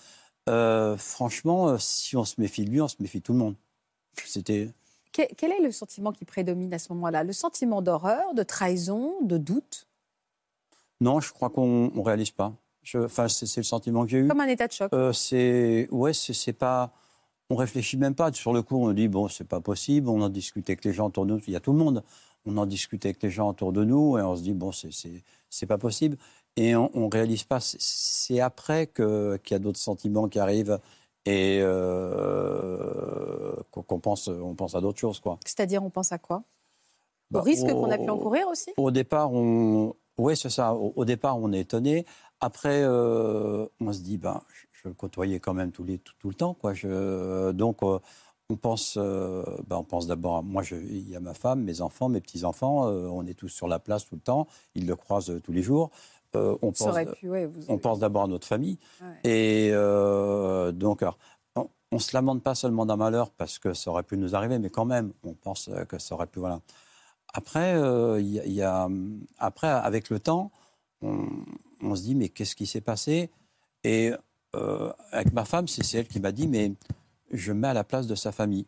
[0.49, 3.39] Euh, franchement, euh, si on se méfie de lui, on se méfie de tout le
[3.39, 3.55] monde.
[4.25, 4.69] C'était
[5.13, 7.23] Que- Quel est le sentiment qui prédomine à ce moment-là?
[7.23, 9.87] Le sentiment d'horreur, de trahison, de doute?
[11.01, 12.53] Non, je crois qu'on ne réalise pas.
[12.95, 14.27] Enfin, c'est le sentiment que j'ai eu.
[14.27, 14.91] Comme un état de choc.
[14.93, 16.91] Euh, c'est ouais, c'est pas.
[17.49, 18.31] On réfléchit même pas.
[18.33, 20.09] Sur le coup, on dit bon, c'est pas possible.
[20.09, 21.41] On en discute avec les gens autour de nous.
[21.47, 22.03] Il y a tout le monde.
[22.45, 25.65] On en discute avec les gens autour de nous et on se dit bon, c'est
[25.65, 26.17] pas possible.
[26.57, 27.59] et on, on réalise pas.
[27.59, 30.79] C'est- après qu'il y a d'autres sentiments qui arrivent
[31.25, 35.39] et euh, qu'on pense, on pense à d'autres choses, quoi.
[35.45, 36.37] C'est-à-dire, on pense à quoi?
[36.37, 36.43] Au
[37.31, 38.71] Bah, risque qu'on a pu encourir aussi?
[38.77, 40.73] Au départ, on, oui, c'est ça.
[40.73, 42.05] Au, au départ, on est étonné.
[42.39, 44.41] Après, euh, on se dit, ben,
[44.85, 46.73] je, le côtoyais quand même tout, les, tout, tout le temps, quoi.
[46.73, 47.99] Je, donc, euh,
[48.49, 52.09] on pense, euh, ben, on pense d'abord, moi, il y a ma femme, mes enfants,
[52.09, 52.87] mes petits enfants.
[52.87, 54.47] euh, on est tous sur la place tout le temps.
[54.75, 55.89] Ils le croisent euh, tous les jours.
[56.35, 56.79] On pense,
[57.17, 58.77] pu, ouais, vous- on pense d'abord à notre famille.
[59.01, 59.29] Ouais.
[59.31, 59.71] Et
[60.73, 61.17] donc, alors,
[61.55, 64.59] on, on se lamente pas seulement d'un malheur parce que ça aurait pu nous arriver,
[64.59, 66.39] mais quand même, on pense que ça aurait pu.
[66.39, 66.59] Voilà.
[67.33, 67.71] Après,
[68.21, 68.89] y a- y a,
[69.37, 70.51] après, avec le temps,
[71.01, 71.25] on,
[71.81, 73.29] on se dit mais qu'est-ce qui s'est passé?
[73.85, 74.11] Et
[74.55, 76.71] euh, avec ma femme, c'est elle qui m'a dit mais
[77.31, 78.65] je me mets à la place de sa famille.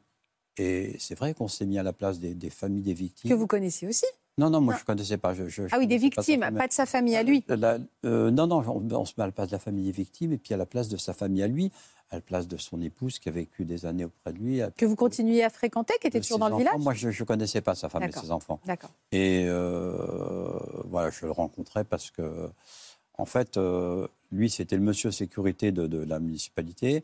[0.58, 3.30] Et c'est vrai qu'on s'est mis à la place des, des familles des victimes.
[3.30, 4.06] Que vous connaissiez aussi
[4.40, 4.78] Non, non, moi Non.
[4.80, 5.34] je ne connaissais pas.
[5.36, 7.44] Je, je- je Ah oui, des pas victimes, pas de sa famille à lui.
[7.48, 9.92] La- euh, non, non, on, on se met à la place de la famille des
[9.92, 11.72] victimes et puis à la place de sa famille à lui,
[12.10, 14.62] à la place de son épouse qui a vécu des années auprès de lui.
[14.76, 17.62] Que vous continuiez à fréquenter, qui était toujours dans le village Moi, je ne connaissais
[17.62, 18.60] pas sa femme et ses enfants.
[18.66, 18.90] D'accord.
[19.12, 22.50] Et euh, voilà, je le rencontrais parce que,
[23.20, 27.04] en fait, euh, lui, c'était le monsieur sécurité de, de la municipalité.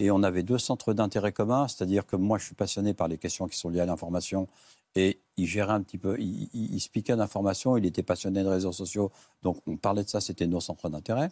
[0.00, 3.18] Et on avait deux centres d'intérêt commun, c'est-à-dire que moi, je suis passionné par les
[3.18, 4.46] questions qui sont liées à l'information.
[4.94, 8.42] Et il gérait un petit peu, il, il, il se piquait d'informations, il était passionné
[8.42, 9.10] de réseaux sociaux.
[9.42, 11.30] Donc, on parlait de ça, c'était nos centres d'intérêt.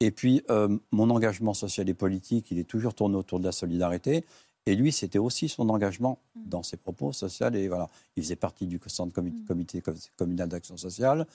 [0.00, 3.52] Et puis, euh, mon engagement social et politique, il est toujours tourné autour de la
[3.52, 4.24] solidarité.
[4.66, 7.50] Et lui, c'était aussi son engagement dans ses propos sociaux.
[7.52, 11.26] Et voilà, il faisait partie du centre comi- comité com- communal d'action sociale.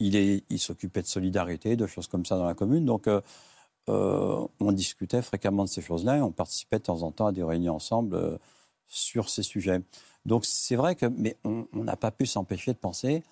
[0.00, 2.84] Il, s'occupait de solidarité, de choses comme ça dans la commune.
[2.84, 3.20] Donc, euh,
[3.88, 7.32] euh, on discutait fréquemment de ces choses-là et on participait de temps en temps à
[7.32, 8.38] des réunions ensemble euh,
[8.86, 9.80] sur ces sujets.
[10.24, 13.22] Donc, c'est vrai que, mais on n'a pas pu s'empêcher de penser,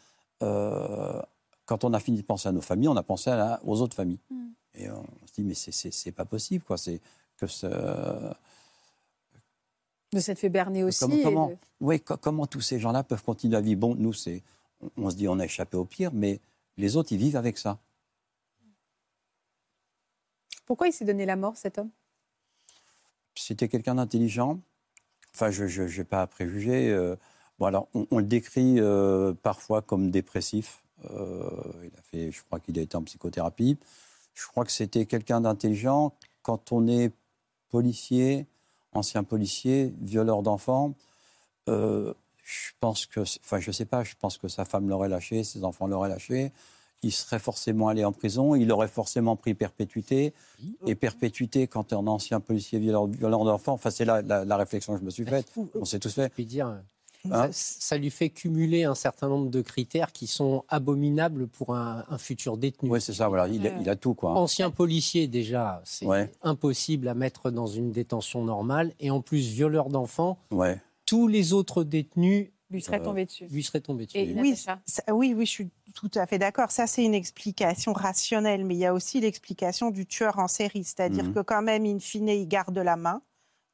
[0.40, 3.80] quand on a fini de penser à nos familles, on a pensé à la- aux
[3.80, 4.20] autres familles.
[4.30, 4.46] Mm.
[4.74, 6.76] Et on se dit, mais c'est- pas possible, quoi.
[6.78, 7.00] C'est
[7.36, 7.66] que ce,
[10.12, 11.00] De s'être fait berner aussi.
[11.00, 13.80] Comment, et comment, de- oui, co- comment tous ces gens-là peuvent continuer à vivre?
[13.80, 14.42] Bon, nous, c'est,
[14.96, 16.40] on se dit on a échappé au pire, mais
[16.76, 17.78] les autres, ils vivent avec ça.
[20.64, 21.90] Pourquoi il s'est donné la mort, cet homme?
[23.34, 24.60] C'était quelqu'un d'intelligent.
[25.34, 26.90] Enfin, je n'ai pas à préjuger.
[26.90, 27.14] euh,
[27.58, 30.82] bon, alors, on, on le décrit euh, parfois comme dépressif.
[31.10, 31.50] Euh,
[31.84, 33.78] il a fait, je crois qu'il a été en psychothérapie.
[34.34, 36.14] Je crois que c'était quelqu'un d'intelligent.
[36.42, 37.12] Quand on est
[37.68, 38.46] policier,
[38.92, 40.94] ancien policier, violeur d'enfants,
[42.48, 45.64] je pense que, enfin, je sais pas, je pense que sa femme l'aurait lâché, ses
[45.64, 46.52] enfants l'auraient lâché.
[47.02, 50.32] Il serait forcément allé en prison, il aurait forcément pris perpétuité.
[50.86, 54.44] Et perpétuité, quand tu es un ancien policier violeur, violeur d'enfants, enfin, c'est la, la,
[54.44, 55.52] la réflexion que je me suis faite.
[55.74, 56.32] On s'est tous fait.
[56.38, 56.82] Je dire, Hein
[57.28, 62.04] ça, ça lui fait cumuler un certain nombre de critères qui sont abominables pour un,
[62.08, 62.88] un futur détenu.
[62.88, 64.30] Oui, c'est ça, voilà, il, a- il a tout, quoi.
[64.34, 66.30] Ancien policier, déjà, c'est Ouais.
[66.42, 68.92] impossible à mettre dans une détention normale.
[69.00, 70.80] Et en plus, violeur d'enfants, Ouais.
[71.06, 73.46] Tous les autres détenus Lui serait Euh, tombé dessus.
[73.48, 74.18] lui seraient tombés dessus.
[74.18, 76.72] Et Oui, Natacha ça- oui, oui, je suis tout à fait d'accord.
[76.72, 80.82] Ça, c'est une explication rationnelle, mais il y a aussi l'explication du tueur en série.
[80.82, 81.34] C'est-à-dire Mhm.
[81.34, 83.22] que quand même, in fine, il garde la main,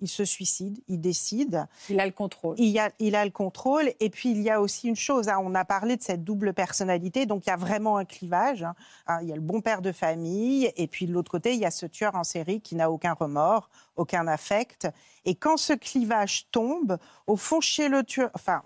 [0.02, 2.56] il se suicide, il décide, Il a le contrôle.
[2.58, 3.92] il, y a, il a le contrôle.
[4.00, 6.52] Et puis, il y a aussi une chose, hein, on a parlé de cette double
[6.52, 8.64] personnalité, donc il y a vraiment un clivage.
[8.64, 8.74] hein.
[9.06, 11.60] Hein, il y a le bon père de famille, et puis de l'autre côté, il
[11.60, 14.88] y a ce tueur en série qui n'a aucun remords, aucun affect.
[15.24, 16.98] Et quand ce clivage tombe,
[17.28, 18.62] au fond, chez le tueur, enfin,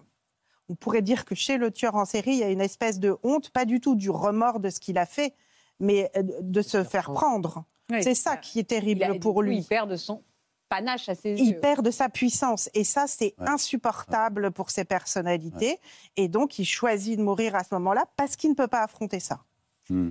[0.70, 3.14] on pourrait dire que chez le tueur en série, il y a une espèce de
[3.22, 5.34] honte, pas du tout du remords de ce qu'il a fait,
[5.80, 7.64] mais euh, de se faire prendre.
[7.91, 9.59] Oui, C'est ça qui est terrible Il a- pour lui.
[9.59, 10.22] Il perd de son
[10.69, 11.61] panache à ses Il yeux.
[11.61, 12.69] perd de sa puissance.
[12.75, 13.49] Et ça, c'est Ouais.
[13.49, 15.79] insupportable pour ses personnalités.
[16.17, 19.21] Et donc, il choisit de mourir à ce moment-là parce qu'il ne peut pas affronter
[19.21, 19.41] ça.
[19.89, 20.11] Hmm.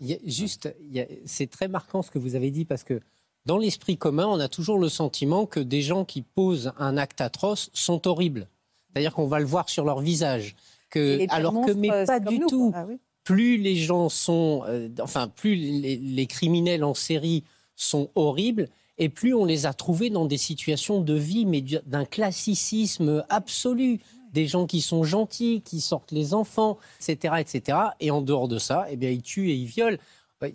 [0.00, 2.64] Il y a juste, il y a- c'est très marquant ce que vous avez dit
[2.64, 3.00] parce que
[3.46, 7.20] dans l'esprit commun, on a toujours le sentiment que des gens qui posent un acte
[7.20, 8.46] atroce sont horribles.
[8.92, 10.54] C'est-à-dire qu'on va le voir sur leur visage.
[10.90, 12.72] Que, alors que, mais pas du nous, tout.
[12.74, 12.98] Ah oui.
[13.24, 17.44] Plus les gens sont, euh, enfin, plus les, les criminels en série
[17.76, 18.68] sont horribles,
[18.98, 23.24] et plus on les a trouvés dans des situations de vie, mais du- d'un classicisme
[23.28, 24.00] absolu.
[24.34, 26.76] Des gens qui sont gentils, qui sortent les enfants,
[27.06, 27.78] etc., etc.
[28.00, 29.96] Et en dehors de ça, eh bien, ils tuent et ils violent.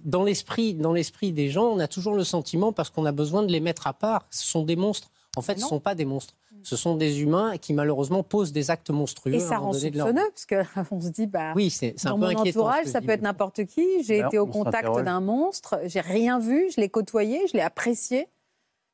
[0.06, 3.42] Dans l'esprit, dans l'esprit des gens, on a toujours le sentiment, parce qu'on a besoin
[3.42, 5.10] de les mettre à part, ce sont des monstres.
[5.36, 6.36] En fait, ce ne sont pas des monstres.
[6.62, 9.34] Ce sont des humains qui, malheureusement, posent des actes monstrueux.
[9.34, 10.46] Et ça rend leur soupçonneux, parce
[10.88, 13.24] qu'on se dit, bah, Oui, c'est c'est un dans peu mon entourage, ça peut être
[13.24, 13.86] n'importe qui.
[14.04, 17.54] J'ai Alors, été au on contact d'un monstre, j'ai rien vu, je l'ai côtoyé, je
[17.54, 18.28] l'ai apprécié.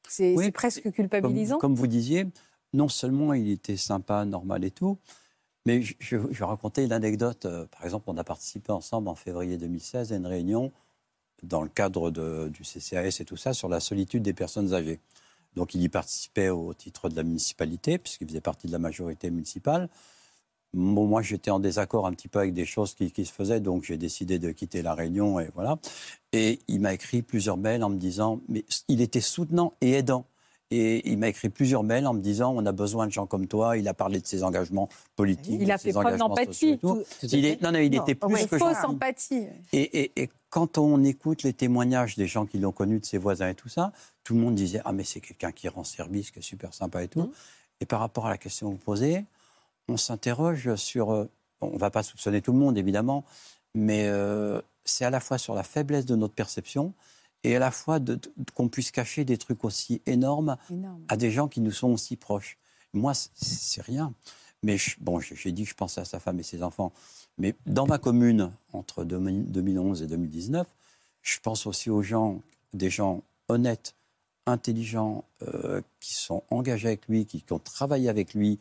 [0.10, 1.58] C'est Oui, presque Comme, culpabilisant.
[1.60, 2.26] comme vous disiez,
[2.74, 4.98] non seulement il était sympa, normal et tout,
[5.66, 7.46] Mais je, je, je raconter une anecdote.
[7.46, 10.72] Euh, Par exemple, on a participé ensemble en février 2016 à une réunion
[11.44, 15.00] dans le cadre de- du CCAS et tout ça sur la solitude des personnes âgées.
[15.56, 19.30] Donc il y participait au titre de la municipalité, puisqu'il faisait partie de la majorité
[19.32, 19.90] municipale.
[20.74, 23.60] Bon, moi, j'étais en désaccord un petit peu avec des choses qui, qui se faisaient,
[23.60, 25.80] donc j'ai décidé de quitter la réunion et voilà.
[26.32, 30.26] Et il m'a écrit plusieurs mails en me disant, mais il était soutenant et aidant.
[30.72, 33.48] Et il m'a écrit plusieurs mails en me disant, on a besoin de gens comme
[33.48, 33.76] toi.
[33.78, 35.58] Il a parlé de ses engagements politiques.
[35.60, 37.02] Il a de ses fait preuve engagements d'empathie, tout.
[37.20, 38.86] tout- Il est- non, non, il Non, était plus ouais, que Fausse gentil.
[38.86, 39.48] empathie.
[39.74, 43.18] Et, et- et quand on écoute les témoignages des gens qui l'ont connu, de ses
[43.18, 43.92] voisins et tout ça,
[44.24, 47.04] tout le monde disait Ah, mais c'est quelqu'un qui rend service, qui est super sympa
[47.04, 47.22] et tout.
[47.24, 47.32] Mmh.
[47.82, 49.26] Et par rapport à la question que vous posez,
[49.90, 51.12] on s'interroge sur.
[51.12, 51.26] euh,
[51.62, 53.26] on ne va pas soupçonner tout le monde, évidemment,
[53.76, 56.94] mais euh, c'est à la fois sur la faiblesse de notre perception
[57.44, 61.04] et à la fois de- de- qu'on puisse cacher des trucs aussi énormes Énorme.
[61.10, 62.58] à des gens qui nous sont aussi proches.
[62.94, 64.14] Moi, c'est rien.
[64.64, 66.92] Mais je- bon, j'ai dit que je pensais à sa femme et ses enfants.
[67.38, 70.68] Mais dans ma commune, entre 2000 2011 et 2019,
[71.22, 72.42] je pense aussi aux gens,
[72.74, 73.96] des gens honnêtes,
[74.46, 78.60] intelligents, euh, qui sont engagés avec lui, qui, qui ont travaillé avec lui,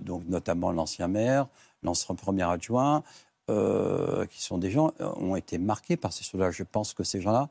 [0.00, 1.46] donc notamment l'ancien maire,
[1.82, 3.02] l'ancien premier adjoint,
[3.50, 6.50] euh, qui sont des gens, euh, ont été marqués par ces choses-là.
[6.50, 7.48] Je pense que ces gens-là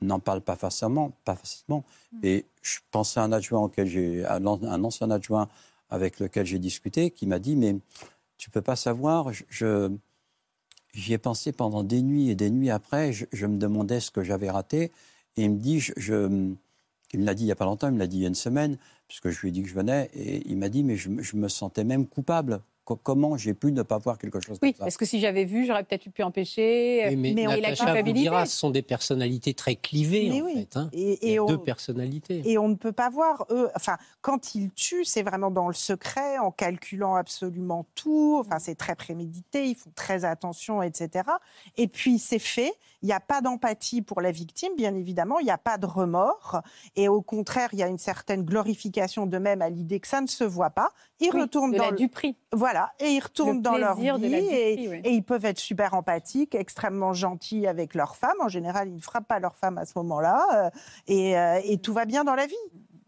[0.00, 1.84] n'en parlent pas facilement, pas facilement.
[2.22, 4.44] Et je pensais à un adjoint auquel j'ai, un
[4.84, 5.48] ancien adjoint
[5.90, 7.76] avec lequel j'ai discuté, qui m'a dit, mais
[8.38, 9.90] tu peux pas savoir, je, je-
[10.92, 14.10] j'y ai pensé pendant des nuits et des nuits après, je, je me demandais ce
[14.10, 14.90] que j'avais raté,
[15.36, 16.52] et il me dit, je, je-
[17.12, 18.24] il me l'a dit il y a pas longtemps, il me l'a dit il y
[18.24, 20.82] a une semaine, puisque je lui ai dit que je venais, et il m'a dit,
[20.84, 22.62] mais je, je me sentais même coupable.
[22.84, 25.20] Co- Comment j'ai pu ne pas voir quelque chose Oui, comme ça parce que si
[25.20, 27.04] j'avais vu, j'aurais peut-être pu empêcher.
[27.08, 28.20] Oui, mais, mais la Natacha vous culpabilité.
[28.22, 30.54] dira, ce sont des personnalités très clivées, Mais en oui.
[30.54, 30.76] fait.
[30.76, 30.90] hein.
[30.92, 32.42] Et, Il y et a on, deux personnalités.
[32.44, 35.74] et on ne peut pas voir, eux, enfin, quand ils tuent, c'est vraiment dans le
[35.74, 38.38] secret, en calculant absolument tout.
[38.44, 41.24] Enfin, c'est très prémédité, ils font très attention, etc.
[41.76, 42.72] Et puis, c'est fait.
[43.02, 45.38] Il n'y a pas d'empathie pour la victime, bien évidemment.
[45.40, 46.62] Il n'y a pas de remords.
[46.94, 50.28] Et au contraire, il y a une certaine glorification d'eux-mêmes à l'idée que ça ne
[50.28, 50.90] se voit pas.
[51.22, 52.36] Ils Oui, retournent de dans la le- Duperie.
[52.52, 55.00] Voilà, et ils retournent Le dans leur vie plaisir de la et, duperie, oui.
[55.04, 58.36] et ils peuvent être super empathiques, extrêmement gentils avec leur femme.
[58.40, 60.70] En général, ils ne frappent pas leur femme à ce moment-là euh,
[61.06, 62.54] et, euh, et tout va bien dans la vie.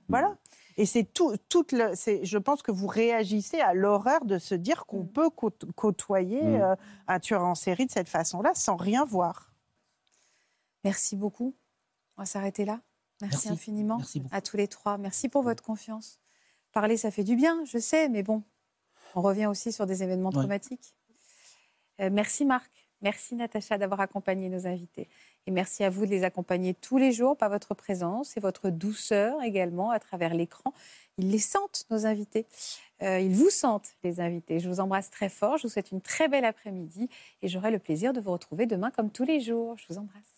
[0.09, 0.37] Voilà.
[0.77, 4.55] Et c'est tout, toute le, c'est- je pense que vous réagissez à l'horreur de se
[4.57, 6.61] dire qu'on peut côte- côtoyer Mm.
[6.63, 6.75] euh,
[7.07, 9.53] un tueur en série de cette façon-là sans rien voir.
[10.83, 11.55] Merci beaucoup.
[12.17, 12.81] On va s'arrêter là.
[13.23, 13.49] Merci, Merci.
[13.51, 14.99] infiniment Merci à tous les trois.
[14.99, 16.19] Merci pour votre confiance.
[16.75, 18.43] Parler, ça fait du bien, je sais, mais bon,
[19.15, 20.41] on revient aussi sur des événements Ouais.
[20.41, 20.95] traumatiques.
[22.01, 22.71] Euh, merci Marc.
[23.01, 25.09] Merci Natacha d'avoir accompagné nos invités.
[25.47, 28.71] Et merci à vous de les accompagner tous les jours par votre présence et votre
[28.71, 30.73] douceur également à travers l'écran.
[31.19, 32.47] Ils les sentent, nos invités.
[33.03, 34.59] Euh, ils vous sentent, les invités.
[34.59, 35.59] Je vous embrasse très fort.
[35.59, 37.09] Je vous souhaite une très belle après-midi
[37.43, 39.77] et j'aurai le plaisir de vous retrouver demain comme tous les jours.
[39.79, 40.34] Je vous embrasse.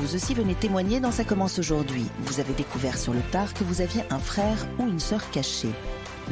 [0.00, 2.04] Vous aussi venez témoigner dans Ça commence aujourd'hui.
[2.24, 5.70] Vous avez découvert sur le tard que vous aviez un frère ou une sœur cachée.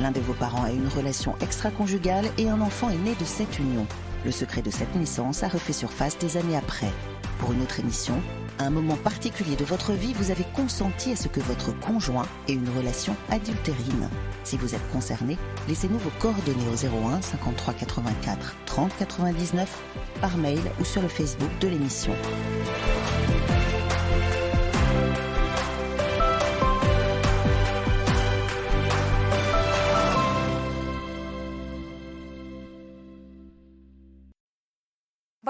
[0.00, 3.60] L'un de vos parents a une relation extra-conjugale et un enfant est né de cette
[3.60, 3.86] union.
[4.24, 6.90] Le secret de cette naissance a refait surface des années après.
[7.38, 8.20] Pour une autre émission,
[8.58, 12.26] à un moment particulier de votre vie, vous avez consenti à ce que votre conjoint
[12.48, 14.08] ait une relation adultérine.
[14.42, 15.38] Si vous êtes concerné,
[15.68, 19.82] laissez-nous vos coordonnées au 01 53 84 30 99
[20.20, 22.12] par mail ou sur le Facebook de l'émission.